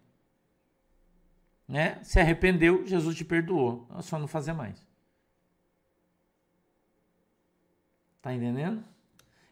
[1.68, 2.00] Né?
[2.02, 3.88] Se arrependeu, Jesus te perdoou.
[3.98, 4.82] É só não fazer mais.
[8.22, 8.84] Tá entendendo?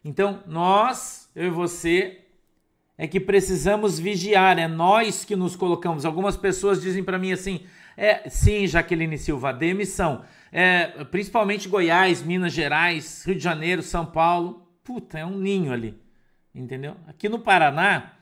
[0.03, 2.21] Então, nós, eu e você,
[2.97, 6.05] é que precisamos vigiar, é nós que nos colocamos.
[6.05, 7.65] Algumas pessoas dizem para mim assim:
[7.97, 10.23] é, sim, Jaqueline Silva, demissão.
[10.51, 14.67] É, principalmente Goiás, Minas Gerais, Rio de Janeiro, São Paulo.
[14.83, 16.04] Puta, é um ninho ali.
[16.55, 16.95] Entendeu?
[17.05, 18.13] Aqui no Paraná,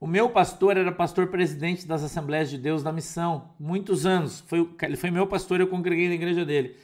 [0.00, 4.40] o meu pastor era pastor presidente das Assembleias de Deus da Missão, muitos anos.
[4.48, 6.74] Foi, ele foi meu pastor, eu congreguei na igreja dele.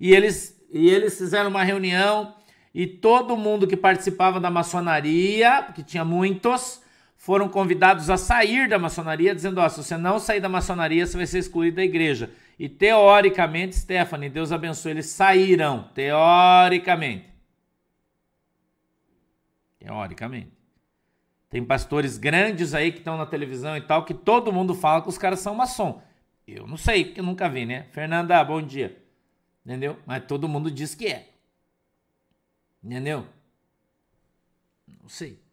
[0.00, 2.34] E eles, e eles fizeram uma reunião
[2.74, 6.82] e todo mundo que participava da maçonaria, que tinha muitos,
[7.16, 11.16] foram convidados a sair da maçonaria, dizendo: oh, se você não sair da maçonaria, você
[11.16, 12.30] vai ser excluído da igreja.
[12.58, 15.88] E teoricamente, Stephanie, Deus abençoe, eles saíram.
[15.94, 17.30] Teoricamente.
[19.78, 20.55] Teoricamente.
[21.48, 25.08] Tem pastores grandes aí que estão na televisão e tal, que todo mundo fala que
[25.08, 26.02] os caras são maçom.
[26.46, 27.84] Eu não sei, porque eu nunca vi, né?
[27.92, 29.02] Fernanda, bom dia.
[29.64, 29.98] Entendeu?
[30.06, 31.30] Mas todo mundo diz que é.
[32.82, 33.26] Entendeu?
[35.02, 35.46] Não sei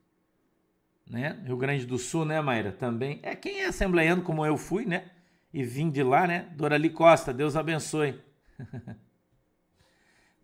[1.09, 1.39] né?
[1.45, 2.71] Rio Grande do Sul, né, Mayra?
[2.71, 3.19] Também.
[3.23, 5.11] É quem é assembleiano como eu fui, né?
[5.53, 6.47] E vim de lá, né?
[6.55, 8.19] Dorali Costa, Deus abençoe.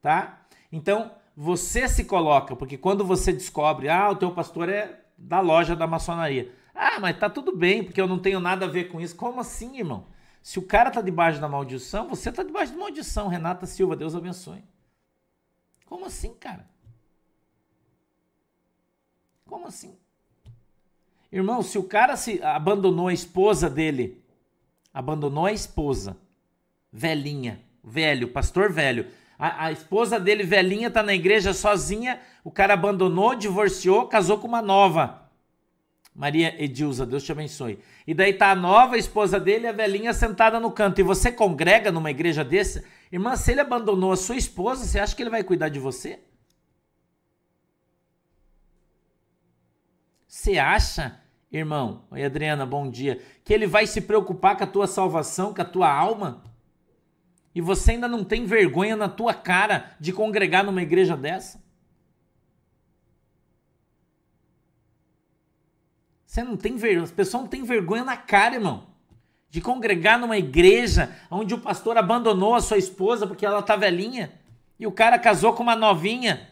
[0.01, 0.45] tá?
[0.71, 5.75] Então, você se coloca, porque quando você descobre, ah, o teu pastor é da loja
[5.75, 6.51] da maçonaria.
[6.73, 9.15] Ah, mas tá tudo bem, porque eu não tenho nada a ver com isso.
[9.15, 10.07] Como assim, irmão?
[10.41, 13.27] Se o cara tá debaixo da maldição, você tá debaixo de maldição.
[13.27, 14.63] Renata Silva, Deus abençoe.
[15.85, 16.65] Como assim, cara?
[19.45, 19.97] Como assim?
[21.31, 24.23] Irmão, se o cara se abandonou a esposa dele,
[24.93, 26.17] abandonou a esposa,
[26.91, 29.07] velhinha, velho, pastor velho,
[29.39, 34.49] a, a, esposa dele velhinha tá na igreja sozinha, o cara abandonou, divorciou, casou com
[34.49, 35.29] uma nova.
[36.13, 37.79] Maria Edilza, Deus te abençoe.
[38.05, 40.99] E daí tá a nova esposa dele, a velhinha sentada no canto.
[40.99, 42.83] E você congrega numa igreja dessa?
[43.09, 46.19] Irmã, se ele abandonou a sua esposa, você acha que ele vai cuidar de você?
[50.27, 51.17] Você acha,
[51.49, 52.03] irmão?
[52.11, 53.21] Oi, Adriana, bom dia.
[53.45, 56.43] Que ele vai se preocupar com a tua salvação, com a tua alma?
[57.59, 61.61] E você ainda não tem vergonha na tua cara de congregar numa igreja dessa?
[66.25, 68.87] Você não tem vergonha, as pessoas não têm vergonha na cara, irmão.
[69.49, 74.31] De congregar numa igreja onde o pastor abandonou a sua esposa porque ela tá velhinha
[74.79, 76.49] e o cara casou com uma novinha.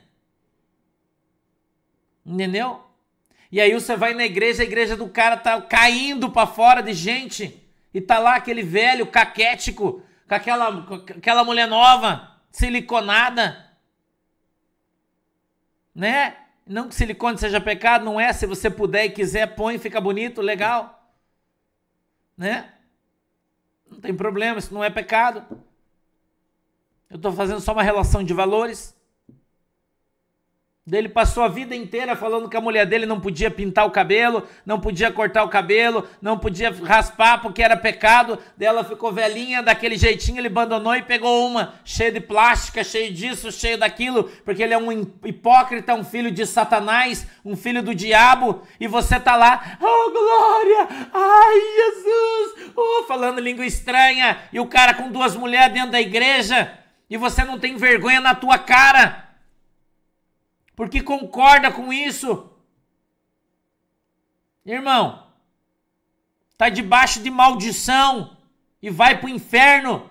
[2.26, 2.84] Entendeu?
[3.50, 6.92] E aí você vai na igreja, a igreja do cara tá caindo para fora de
[6.92, 13.66] gente e tá lá aquele velho caquético com aquela, com aquela mulher nova, siliconada,
[15.96, 16.38] né?
[16.66, 18.34] Não que silicone seja pecado, não é.
[18.34, 21.10] Se você puder e quiser, põe, fica bonito, legal.
[22.38, 22.74] Né?
[23.90, 25.46] Não tem problema, isso não é pecado.
[27.10, 28.97] Eu estou fazendo só uma relação de valores.
[30.90, 34.48] Ele passou a vida inteira falando que a mulher dele não podia pintar o cabelo,
[34.66, 38.40] não podia cortar o cabelo, não podia raspar porque era pecado.
[38.56, 43.52] Dela ficou velhinha daquele jeitinho, ele abandonou e pegou uma cheia de plástica, cheio disso,
[43.52, 44.90] cheio daquilo, porque ele é um
[45.26, 48.62] hipócrita, um filho de Satanás, um filho do diabo.
[48.80, 54.94] E você tá lá, oh glória, ai Jesus, oh, falando língua estranha, e o cara
[54.94, 56.72] com duas mulheres dentro da igreja,
[57.10, 59.27] e você não tem vergonha na tua cara
[60.78, 62.52] porque concorda com isso.
[64.64, 65.28] Irmão,
[66.56, 68.38] tá debaixo de maldição
[68.80, 70.08] e vai para o inferno.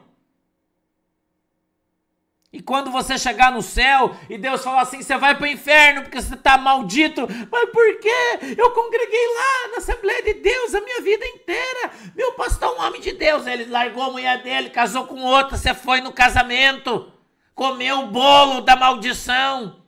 [2.53, 6.03] E quando você chegar no céu e Deus falar assim, você vai para o inferno
[6.03, 7.29] porque você está maldito.
[7.49, 8.57] Mas por quê?
[8.59, 11.93] Eu congreguei lá na Assembleia de Deus a minha vida inteira.
[12.17, 13.47] Meu pastor é um homem de Deus.
[13.47, 17.13] Ele largou a mulher dele, casou com outra, você foi no casamento.
[17.55, 19.86] Comeu o bolo da maldição.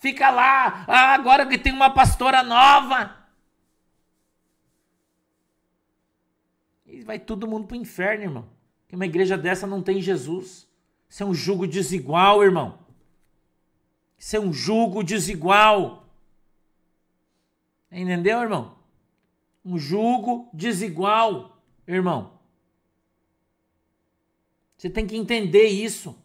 [0.00, 3.14] Fica lá, ah, agora que tem uma pastora nova.
[6.86, 8.48] E vai todo mundo pro inferno, irmão.
[8.88, 10.66] Que uma igreja dessa não tem Jesus.
[11.06, 12.78] Isso é um jugo desigual, irmão.
[14.18, 16.08] Isso é um jugo desigual.
[17.92, 18.78] Entendeu, irmão?
[19.62, 22.40] Um jugo desigual, irmão.
[24.78, 26.16] Você tem que entender isso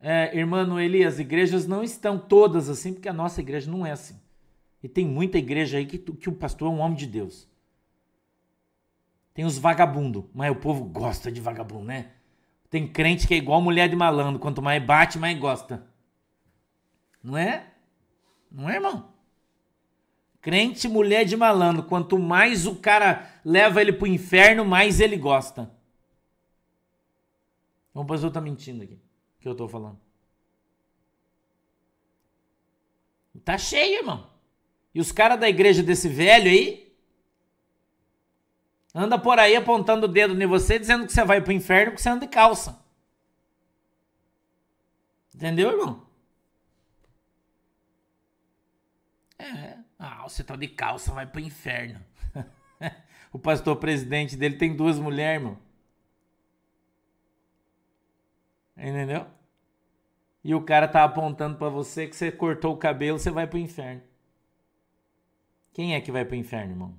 [0.00, 3.92] é, irmã Noeli, as igrejas não estão todas assim, porque a nossa igreja não é
[3.92, 4.18] assim.
[4.82, 7.46] E tem muita igreja aí que, que o pastor é um homem de Deus.
[9.34, 12.12] Tem os vagabundos, mas o povo gosta de vagabundo, né?
[12.70, 15.86] Tem crente que é igual mulher de malandro, quanto mais bate, mais gosta.
[17.22, 17.66] Não é?
[18.50, 19.12] Não é, irmão?
[20.40, 25.70] Crente mulher de malandro, quanto mais o cara leva ele pro inferno, mais ele gosta.
[27.92, 28.98] O pastor tá mentindo aqui
[29.40, 29.98] que eu tô falando.
[33.44, 34.30] Tá cheio, irmão.
[34.94, 36.94] E os caras da igreja desse velho aí
[38.94, 42.02] anda por aí apontando o dedo em você, dizendo que você vai pro inferno porque
[42.02, 42.84] você anda de calça.
[45.34, 46.06] Entendeu, irmão?
[49.38, 49.78] É.
[49.98, 52.04] Ah, você tá de calça, vai pro inferno.
[53.32, 55.69] o pastor presidente dele tem duas mulheres, irmão.
[58.80, 59.26] Entendeu?
[60.42, 63.58] E o cara tá apontando para você que você cortou o cabelo, você vai pro
[63.58, 64.02] inferno.
[65.72, 66.94] Quem é que vai pro inferno, irmão?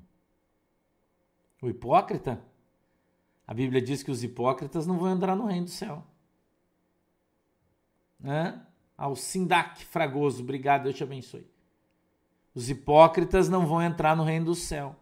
[1.59, 2.39] O hipócrita?
[3.47, 6.05] A Bíblia diz que os hipócritas não vão entrar no reino do céu.
[8.23, 8.65] Hã?
[8.95, 11.45] Ao Sindac Fragoso, obrigado, Deus te abençoe.
[12.53, 14.95] Os hipócritas não vão entrar no reino do céu.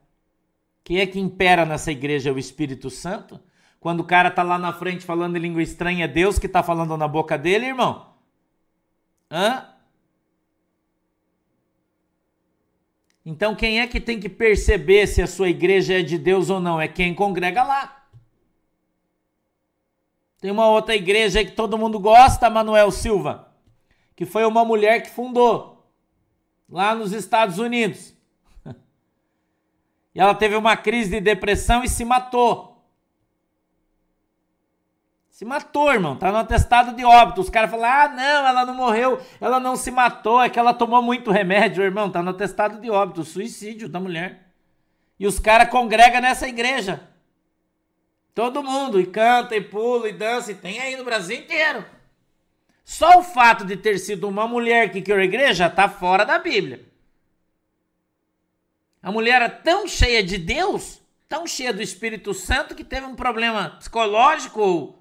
[0.83, 2.29] Quem é que impera nessa igreja?
[2.29, 3.39] É o Espírito Santo?
[3.79, 6.61] Quando o cara tá lá na frente falando em língua estranha, é Deus que tá
[6.61, 8.13] falando na boca dele, irmão?
[9.31, 9.65] Hã?
[13.25, 16.59] Então quem é que tem que perceber se a sua igreja é de Deus ou
[16.59, 16.81] não?
[16.81, 18.07] É quem congrega lá.
[20.41, 23.53] Tem uma outra igreja que todo mundo gosta, Manuel Silva,
[24.15, 25.85] que foi uma mulher que fundou
[26.67, 28.13] lá nos Estados Unidos.
[30.11, 32.68] E ela teve uma crise de depressão e se matou.
[35.39, 36.17] Se matou, irmão.
[36.17, 37.39] Tá no atestado de óbito.
[37.39, 40.73] Os caras falam: ah, não, ela não morreu, ela não se matou, é que ela
[40.73, 42.11] tomou muito remédio, irmão.
[42.11, 44.49] Tá no atestado de óbito, suicídio da mulher.
[45.17, 47.07] E os caras congregam nessa igreja.
[48.35, 51.85] Todo mundo, e canta, e pula, e dança, e tem aí no Brasil inteiro.
[52.83, 56.37] Só o fato de ter sido uma mulher que criou a igreja tá fora da
[56.37, 56.85] Bíblia.
[59.01, 63.15] A mulher era tão cheia de Deus, tão cheia do Espírito Santo, que teve um
[63.15, 64.98] problema psicológico, ou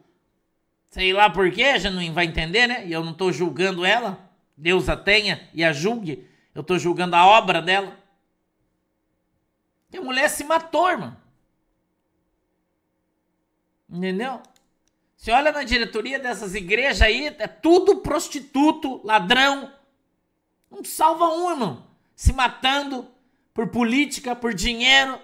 [0.91, 2.87] sei lá por quê, já não vai entender, né?
[2.87, 4.29] E eu não estou julgando ela.
[4.57, 6.29] Deus a tenha e a julgue.
[6.55, 7.97] Eu estou julgando a obra dela.
[9.93, 11.17] E a mulher se matou, irmão.
[13.89, 14.43] Entendeu?
[15.17, 19.73] Você olha na diretoria dessas igrejas aí, é tudo prostituto, ladrão.
[20.71, 21.87] Não salva um, irmão.
[22.15, 23.09] Se matando
[23.55, 25.19] por política, por dinheiro.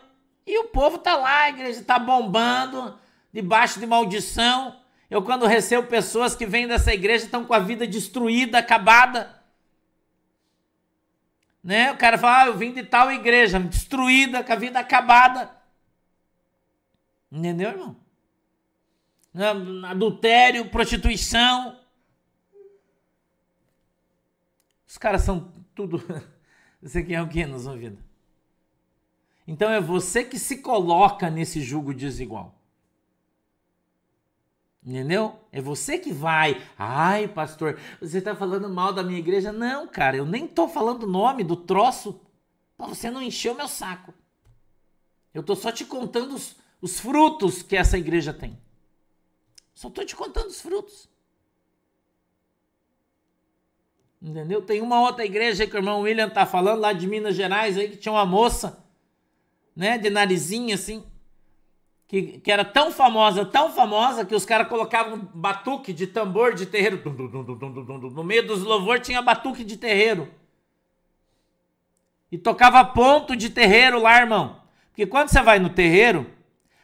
[0.47, 2.99] E o povo tá lá, a igreja tá bombando,
[3.33, 4.81] debaixo de maldição.
[5.15, 9.41] Eu, quando recebo pessoas que vêm dessa igreja, estão com a vida destruída, acabada.
[11.63, 11.93] Né?
[11.93, 15.57] O cara fala, ah, eu vim de tal igreja, destruída, com a vida acabada.
[17.31, 17.97] Entendeu, irmão?
[19.89, 21.79] adultério, prostituição.
[24.85, 26.03] Os caras são tudo.
[26.83, 28.01] Você quer é o que nos ouvidos?
[29.47, 32.64] Então é você que se coloca nesse jugo desigual.
[34.85, 35.41] Entendeu?
[35.51, 36.63] É você que vai.
[36.77, 39.51] Ai, pastor, você está falando mal da minha igreja?
[39.51, 42.21] Não, cara, eu nem estou falando o nome do troço
[42.77, 44.13] para você não encher o meu saco.
[45.33, 48.59] Eu estou só te contando os, os frutos que essa igreja tem.
[49.73, 51.09] Só estou te contando os frutos.
[54.21, 54.61] Entendeu?
[54.63, 57.89] Tem uma outra igreja que o irmão William tá falando lá de Minas Gerais aí
[57.89, 58.85] que tinha uma moça,
[59.75, 61.05] né, de narizinho assim,
[62.07, 66.67] que, que era tão famosa, tão famosa que os caras colocavam batuque de tambor de
[66.67, 67.03] terreiro.
[68.15, 70.29] No meio dos louvor tinha batuque de terreiro.
[72.31, 74.61] E tocava ponto de terreiro lá, irmão.
[74.91, 76.27] Porque quando você vai no terreiro,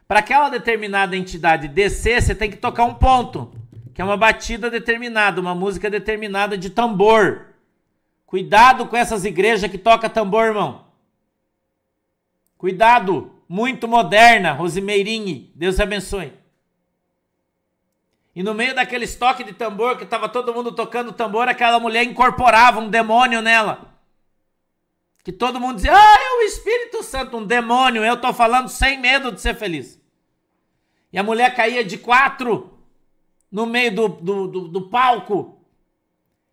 [0.07, 3.53] para aquela determinada entidade descer, você tem que tocar um ponto,
[3.95, 7.47] que é uma batida determinada, uma música determinada de tambor.
[8.27, 10.87] Cuidado com essas igrejas que toca tambor, irmão.
[12.57, 15.51] Cuidado, muito moderna, Rosemeirinho.
[15.57, 16.33] Deus abençoe.
[18.33, 22.05] E no meio daquele estoque de tambor que estava todo mundo tocando tambor, aquela mulher
[22.05, 23.93] incorporava um demônio nela.
[25.25, 28.05] Que todo mundo dizia: "Ah, é o Espírito Santo, um demônio".
[28.05, 30.01] Eu tô falando sem medo de ser feliz.
[31.13, 32.79] E a mulher caía de quatro
[33.51, 35.61] no meio do, do, do, do palco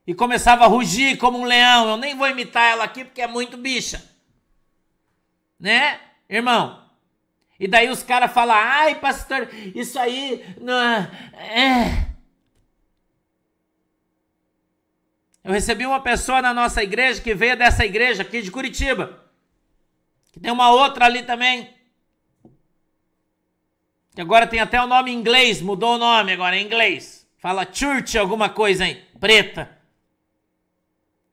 [0.08, 1.92] e começava a rugir como um leão.
[1.92, 4.04] Eu nem vou imitar ela aqui porque é muito bicha.
[5.60, 6.87] Né, irmão?
[7.60, 11.12] E daí os caras falam, ai, pastor, isso aí não é.
[11.34, 12.08] é.
[15.44, 19.24] Eu recebi uma pessoa na nossa igreja que veio dessa igreja aqui de Curitiba.
[20.32, 21.74] Que tem uma outra ali também.
[24.14, 27.28] Que agora tem até o nome em inglês, mudou o nome agora, em inglês.
[27.38, 29.78] Fala church alguma coisa aí, preta.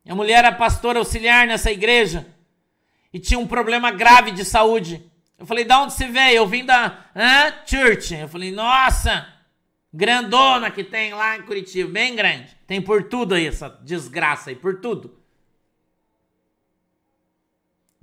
[0.05, 2.27] E a mulher era pastora auxiliar nessa igreja
[3.12, 5.03] e tinha um problema grave de saúde.
[5.39, 6.37] Eu falei, da onde você veio?
[6.37, 7.53] Eu vim da Hã?
[7.66, 8.14] church.
[8.14, 9.26] Eu falei, nossa,
[9.93, 12.57] grandona que tem lá em Curitiba, bem grande.
[12.66, 15.24] Tem por tudo aí essa desgraça aí, por tudo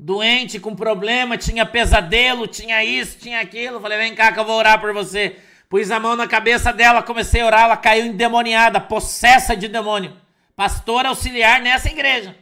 [0.02, 3.80] doente, com problema, tinha pesadelo, tinha isso, tinha aquilo.
[3.80, 5.38] Falei, vem cá que eu vou orar por você.
[5.70, 10.18] Pus a mão na cabeça dela, comecei a orar, ela caiu endemoniada, possessa de demônio.
[10.56, 12.36] Pastor auxiliar nessa igreja.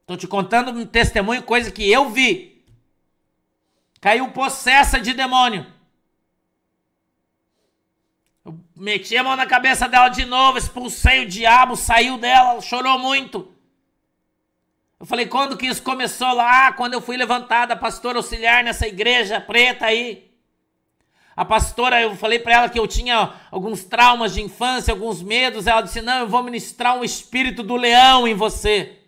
[0.00, 2.49] Estou te contando um testemunho, coisa que eu vi.
[4.00, 5.66] Caiu possessa de demônio.
[8.44, 12.98] Eu meti a mão na cabeça dela de novo, expulsei o diabo, saiu dela, chorou
[12.98, 13.54] muito.
[14.98, 16.72] Eu falei, quando que isso começou lá?
[16.72, 20.30] Quando eu fui levantada pastora auxiliar nessa igreja preta aí.
[21.36, 25.66] A pastora, eu falei para ela que eu tinha alguns traumas de infância, alguns medos.
[25.66, 28.98] Ela disse: Não, eu vou ministrar um espírito do leão em você.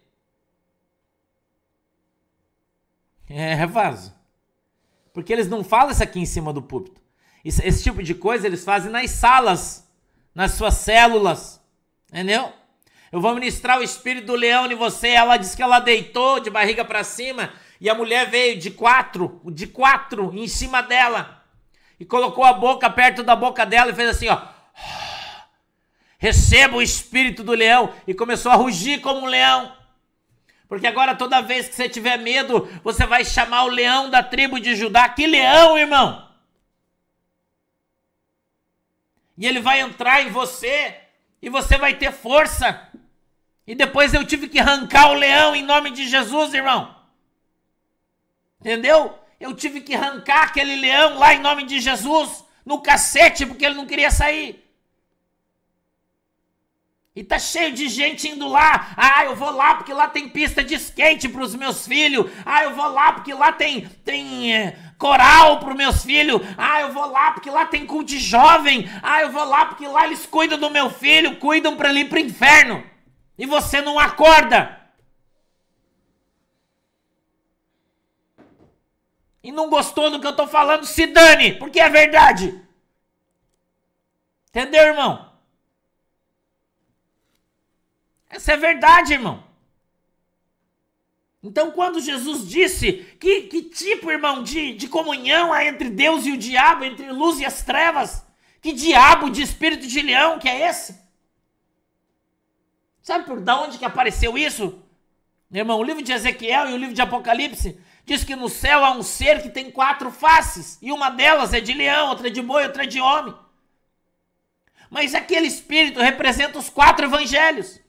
[3.28, 4.21] É vaso.
[5.12, 7.00] Porque eles não falam isso aqui em cima do púlpito.
[7.44, 9.88] Esse, esse tipo de coisa eles fazem nas salas,
[10.34, 11.60] nas suas células.
[12.10, 12.52] Entendeu?
[13.10, 15.08] Eu vou ministrar o espírito do leão em você.
[15.08, 19.40] Ela disse que ela deitou de barriga para cima e a mulher veio de quatro,
[19.46, 21.42] de quatro em cima dela
[22.02, 24.42] e colocou a boca perto da boca dela e fez assim, ó.
[26.18, 29.72] Receba o espírito do leão e começou a rugir como um leão.
[30.72, 34.58] Porque agora toda vez que você tiver medo, você vai chamar o leão da tribo
[34.58, 35.06] de Judá.
[35.06, 36.26] Que leão, irmão!
[39.36, 40.98] E ele vai entrar em você
[41.42, 42.88] e você vai ter força.
[43.66, 46.96] E depois eu tive que arrancar o leão em nome de Jesus, irmão.
[48.58, 49.18] Entendeu?
[49.38, 53.74] Eu tive que arrancar aquele leão lá em nome de Jesus, no cacete, porque ele
[53.74, 54.61] não queria sair.
[57.14, 58.94] E tá cheio de gente indo lá.
[58.96, 62.30] Ah, eu vou lá porque lá tem pista de skate para os meus filhos.
[62.44, 66.40] Ah, eu vou lá porque lá tem tem é, coral para os meus filhos.
[66.56, 68.88] Ah, eu vou lá porque lá tem culto de jovem.
[69.02, 72.08] Ah, eu vou lá porque lá eles cuidam do meu filho, cuidam para ele ir
[72.08, 72.82] pro inferno.
[73.36, 74.80] E você não acorda.
[79.42, 82.58] E não gostou do que eu tô falando, se dane, porque é verdade.
[84.48, 85.31] Entendeu, irmão?
[88.32, 89.44] Essa é verdade, irmão.
[91.42, 96.32] Então, quando Jesus disse que, que tipo, irmão, de, de comunhão há entre Deus e
[96.32, 98.24] o diabo, entre luz e as trevas,
[98.62, 100.98] que diabo de espírito de leão que é esse?
[103.02, 104.82] Sabe por da onde que apareceu isso?
[105.52, 108.92] Irmão, o livro de Ezequiel e o livro de Apocalipse diz que no céu há
[108.92, 112.40] um ser que tem quatro faces, e uma delas é de leão, outra é de
[112.40, 113.34] boi, outra é de homem.
[114.88, 117.81] Mas aquele espírito representa os quatro evangelhos.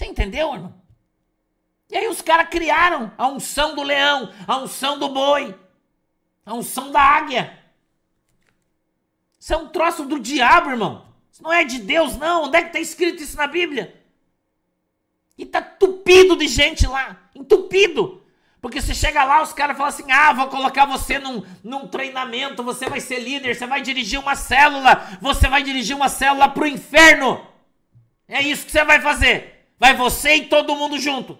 [0.00, 0.74] Você entendeu, irmão?
[1.90, 5.54] E aí os caras criaram a unção do leão, a unção do boi,
[6.46, 7.58] a unção da águia.
[9.38, 11.06] Isso é um troço do diabo, irmão.
[11.30, 12.44] Isso não é de Deus, não.
[12.44, 14.02] Onde é que está escrito isso na Bíblia?
[15.36, 18.24] E tá tupido de gente lá, entupido.
[18.58, 22.64] Porque você chega lá, os caras falam assim: ah, vou colocar você num, num treinamento,
[22.64, 26.66] você vai ser líder, você vai dirigir uma célula, você vai dirigir uma célula pro
[26.66, 27.46] inferno.
[28.26, 29.59] É isso que você vai fazer.
[29.80, 31.38] Vai você e todo mundo junto.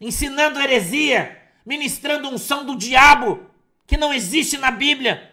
[0.00, 3.44] Ensinando heresia, ministrando unção do diabo,
[3.86, 5.30] que não existe na Bíblia.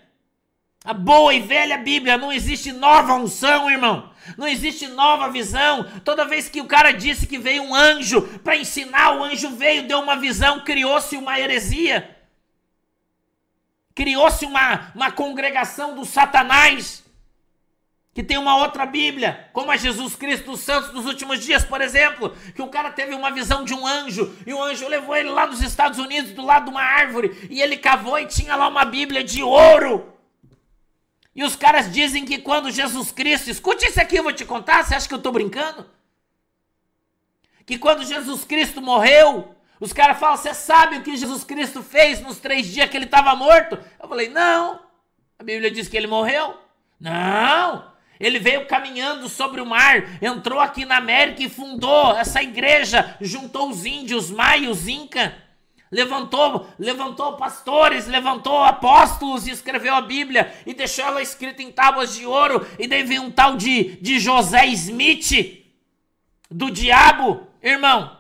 [0.83, 4.11] A boa e velha Bíblia, não existe nova unção, irmão.
[4.37, 5.85] Não existe nova visão.
[6.03, 9.87] Toda vez que o cara disse que veio um anjo para ensinar, o anjo veio,
[9.87, 12.17] deu uma visão, criou-se uma heresia.
[13.95, 17.01] Criou-se uma, uma congregação do Satanás
[18.13, 21.79] que tem uma outra Bíblia, como a Jesus Cristo dos Santos dos últimos dias, por
[21.79, 25.29] exemplo, que o cara teve uma visão de um anjo e o anjo levou ele
[25.29, 28.67] lá nos Estados Unidos, do lado de uma árvore, e ele cavou e tinha lá
[28.67, 30.11] uma Bíblia de ouro.
[31.33, 34.83] E os caras dizem que quando Jesus Cristo, escute isso aqui, eu vou te contar,
[34.83, 35.89] você acha que eu estou brincando?
[37.65, 42.19] Que quando Jesus Cristo morreu, os caras falam, você sabe o que Jesus Cristo fez
[42.19, 43.79] nos três dias que ele estava morto?
[43.97, 44.81] Eu falei, não,
[45.39, 46.57] a Bíblia diz que ele morreu.
[46.99, 47.90] Não,
[48.21, 53.69] ele veio caminhando sobre o mar, entrou aqui na América e fundou essa igreja, juntou
[53.69, 55.35] os índios, maios, inca,
[55.91, 62.15] levantou, levantou pastores, levantou apóstolos e escreveu a Bíblia e deixou ela escrita em tábuas
[62.15, 62.65] de ouro.
[62.79, 65.65] E daí veio um tal de, de José Smith,
[66.49, 68.17] do diabo, irmão.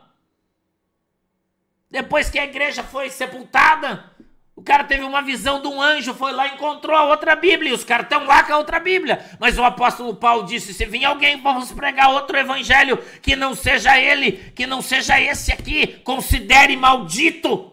[1.89, 4.10] Depois que a igreja foi sepultada,
[4.55, 7.71] o cara teve uma visão de um anjo, foi lá e encontrou a outra Bíblia.
[7.71, 9.25] E os caras estão lá com a outra Bíblia.
[9.39, 13.97] Mas o apóstolo Paulo disse: se vir alguém, vamos pregar outro evangelho que não seja
[13.97, 17.71] ele, que não seja esse aqui, considere maldito.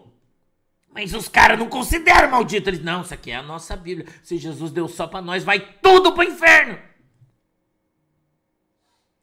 [0.91, 2.69] Mas os caras não consideram maldito.
[2.69, 4.07] Eles, não, isso aqui é a nossa Bíblia.
[4.23, 6.88] Se Jesus deu só para nós, vai tudo para o inferno.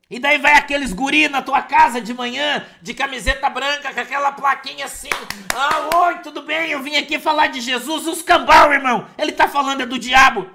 [0.09, 4.31] E daí vai aqueles guri na tua casa de manhã, de camiseta branca, com aquela
[4.31, 5.11] plaquinha assim.
[5.53, 6.71] Ah, oi, tudo bem?
[6.71, 8.07] Eu vim aqui falar de Jesus.
[8.07, 9.09] Os cambal, irmão.
[9.19, 10.49] Ele tá falando é do diabo.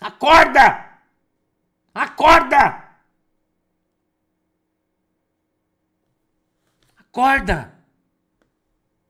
[0.00, 0.84] Acorda!
[1.92, 2.84] Acorda!
[6.96, 7.74] Acorda!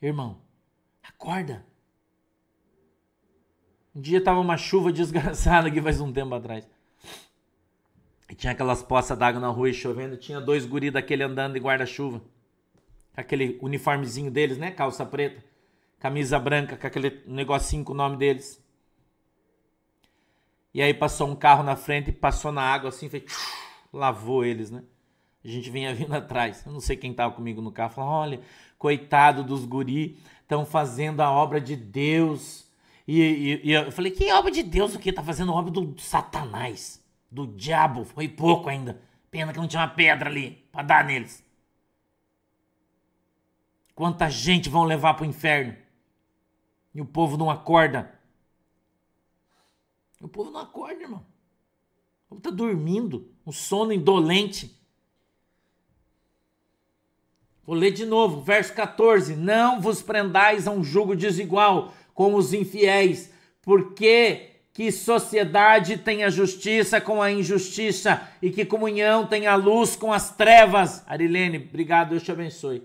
[0.01, 0.41] Irmão,
[1.03, 1.64] acorda.
[3.95, 6.68] Um dia tava uma chuva desgraçada aqui faz um tempo atrás.
[8.29, 10.16] E tinha aquelas poças d'água na rua e chovendo.
[10.16, 12.22] Tinha dois guris daquele andando de guarda-chuva.
[13.16, 14.70] Aquele uniformezinho deles, né?
[14.70, 15.45] Calça preta.
[15.99, 18.62] Camisa branca com aquele negocinho com o nome deles.
[20.72, 23.25] E aí passou um carro na frente passou na água assim, fez...
[23.93, 24.83] lavou eles, né?
[25.45, 26.64] A gente vinha vindo atrás.
[26.66, 27.93] Eu não sei quem estava comigo no carro.
[27.93, 28.41] Falou, olha,
[28.79, 32.66] coitado dos guri, estão fazendo a obra de Deus.
[33.07, 35.12] E, e, e, eu falei, que obra de Deus o que?
[35.12, 37.04] Tá fazendo obra do Satanás
[37.35, 38.05] do diabo.
[38.05, 39.01] Foi pouco ainda.
[39.30, 41.45] Pena que não tinha uma pedra ali para dar neles.
[43.95, 45.76] Quanta gente vão levar para o inferno.
[46.95, 48.16] E o povo não acorda.
[50.20, 51.26] O povo não acorda, irmão.
[52.26, 53.28] O povo está dormindo.
[53.45, 54.80] Um sono indolente.
[57.64, 59.35] Vou ler de novo, verso 14.
[59.35, 66.31] Não vos prendais a um jugo desigual com os infiéis, porque que sociedade tem a
[66.31, 71.05] justiça com a injustiça e que comunhão tem a luz com as trevas.
[71.07, 72.83] Arilene, obrigado, Deus te abençoe.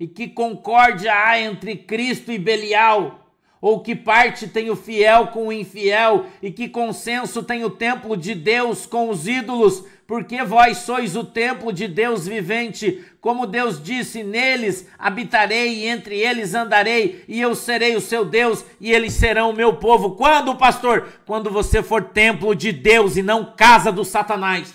[0.00, 3.18] E que concórdia há entre Cristo e Belial,
[3.60, 8.16] Ou que parte tem o fiel com o infiel, e que consenso tem o templo
[8.16, 13.80] de Deus com os ídolos, porque vós sois o templo de Deus vivente, como Deus
[13.80, 19.12] disse: neles habitarei e entre eles andarei, e eu serei o seu Deus, e eles
[19.12, 20.16] serão o meu povo.
[20.16, 21.08] Quando, pastor?
[21.24, 24.74] Quando você for templo de Deus e não casa do Satanás.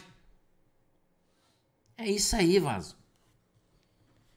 [1.97, 2.95] É isso aí, vaso.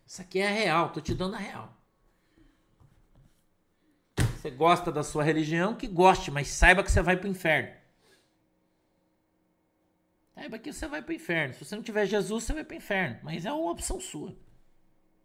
[0.04, 1.72] Isso aqui é real, tô te dando a real.
[4.16, 7.70] Você gosta da sua religião, que goste, mas saiba que você vai para o inferno.
[10.38, 11.52] Saiba que você vai para o inferno.
[11.52, 13.18] Se você não tiver Jesus, você vai para o inferno.
[13.24, 14.36] Mas é uma opção sua.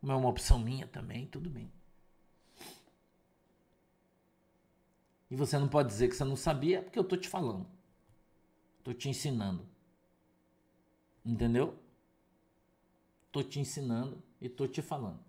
[0.02, 1.72] Como é uma opção minha também, tudo bem.
[5.30, 7.68] E você não pode dizer que você não sabia, porque eu tô te falando.
[8.84, 9.64] Tô te ensinando.
[11.24, 11.78] Entendeu?
[13.32, 15.20] Tô te ensinando e tô te falando.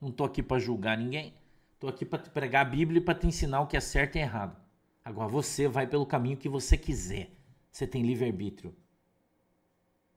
[0.00, 1.34] Não tô aqui para julgar ninguém.
[1.80, 4.14] Tô aqui para te pregar a Bíblia e para te ensinar o que é certo
[4.14, 4.56] e errado.
[5.04, 7.32] Agora você vai pelo caminho que você quiser.
[7.72, 8.72] Você tem livre-arbítrio.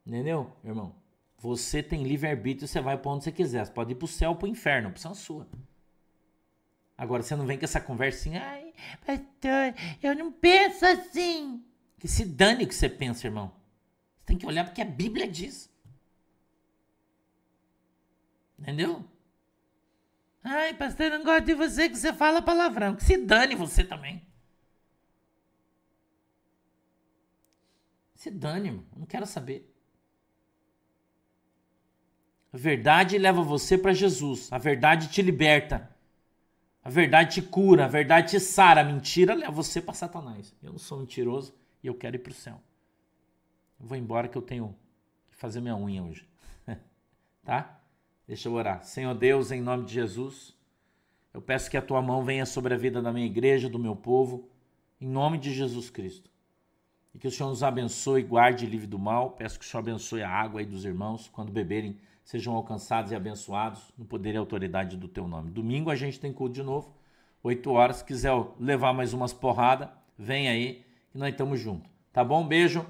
[0.09, 0.95] Entendeu, irmão?
[1.37, 3.63] Você tem livre-arbítrio, você vai para onde você quiser.
[3.63, 5.47] Você pode ir para o céu ou para o inferno, opção sua.
[6.97, 8.73] Agora você não vem com essa conversa assim, ai,
[9.05, 11.63] pastor, eu não penso assim.
[11.99, 13.53] Que se dane o que você pensa, irmão.
[14.17, 15.71] Você tem que olhar porque a Bíblia diz.
[18.57, 19.05] Entendeu?
[20.43, 22.95] Ai, pastor, eu não gosto de você que você fala palavrão.
[22.95, 24.27] Que se dane você também.
[28.15, 28.87] Se dane, mano.
[28.97, 29.68] Não quero saber.
[32.51, 34.51] A verdade leva você para Jesus.
[34.51, 35.89] A verdade te liberta.
[36.83, 37.85] A verdade te cura.
[37.85, 38.81] A verdade te sara.
[38.81, 40.55] A mentira leva você para Satanás.
[40.61, 42.59] Eu não sou mentiroso e eu quero ir para o céu.
[43.79, 44.75] Eu vou embora que eu tenho
[45.29, 46.27] que fazer minha unha hoje.
[47.45, 47.79] tá?
[48.27, 48.83] Deixa eu orar.
[48.83, 50.55] Senhor Deus, em nome de Jesus,
[51.33, 53.95] eu peço que a tua mão venha sobre a vida da minha igreja, do meu
[53.95, 54.49] povo,
[54.99, 56.29] em nome de Jesus Cristo.
[57.13, 59.31] E que o Senhor nos abençoe, guarde livre do mal.
[59.31, 61.97] Peço que o Senhor abençoe a água aí dos irmãos, quando beberem,
[62.29, 65.49] sejam alcançados e abençoados no poder e autoridade do teu nome.
[65.49, 66.93] Domingo a gente tem culto de novo,
[67.41, 67.95] 8 horas.
[67.97, 71.89] Se quiser levar mais umas porradas, vem aí e nós estamos juntos.
[72.13, 72.45] Tá bom?
[72.45, 72.85] Beijo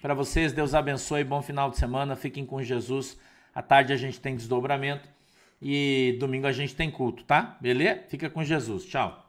[0.00, 3.18] para vocês, Deus abençoe, bom final de semana, fiquem com Jesus.
[3.52, 5.08] À tarde a gente tem desdobramento
[5.60, 7.58] e domingo a gente tem culto, tá?
[7.60, 8.04] Beleza?
[8.06, 8.84] Fica com Jesus.
[8.84, 9.23] Tchau.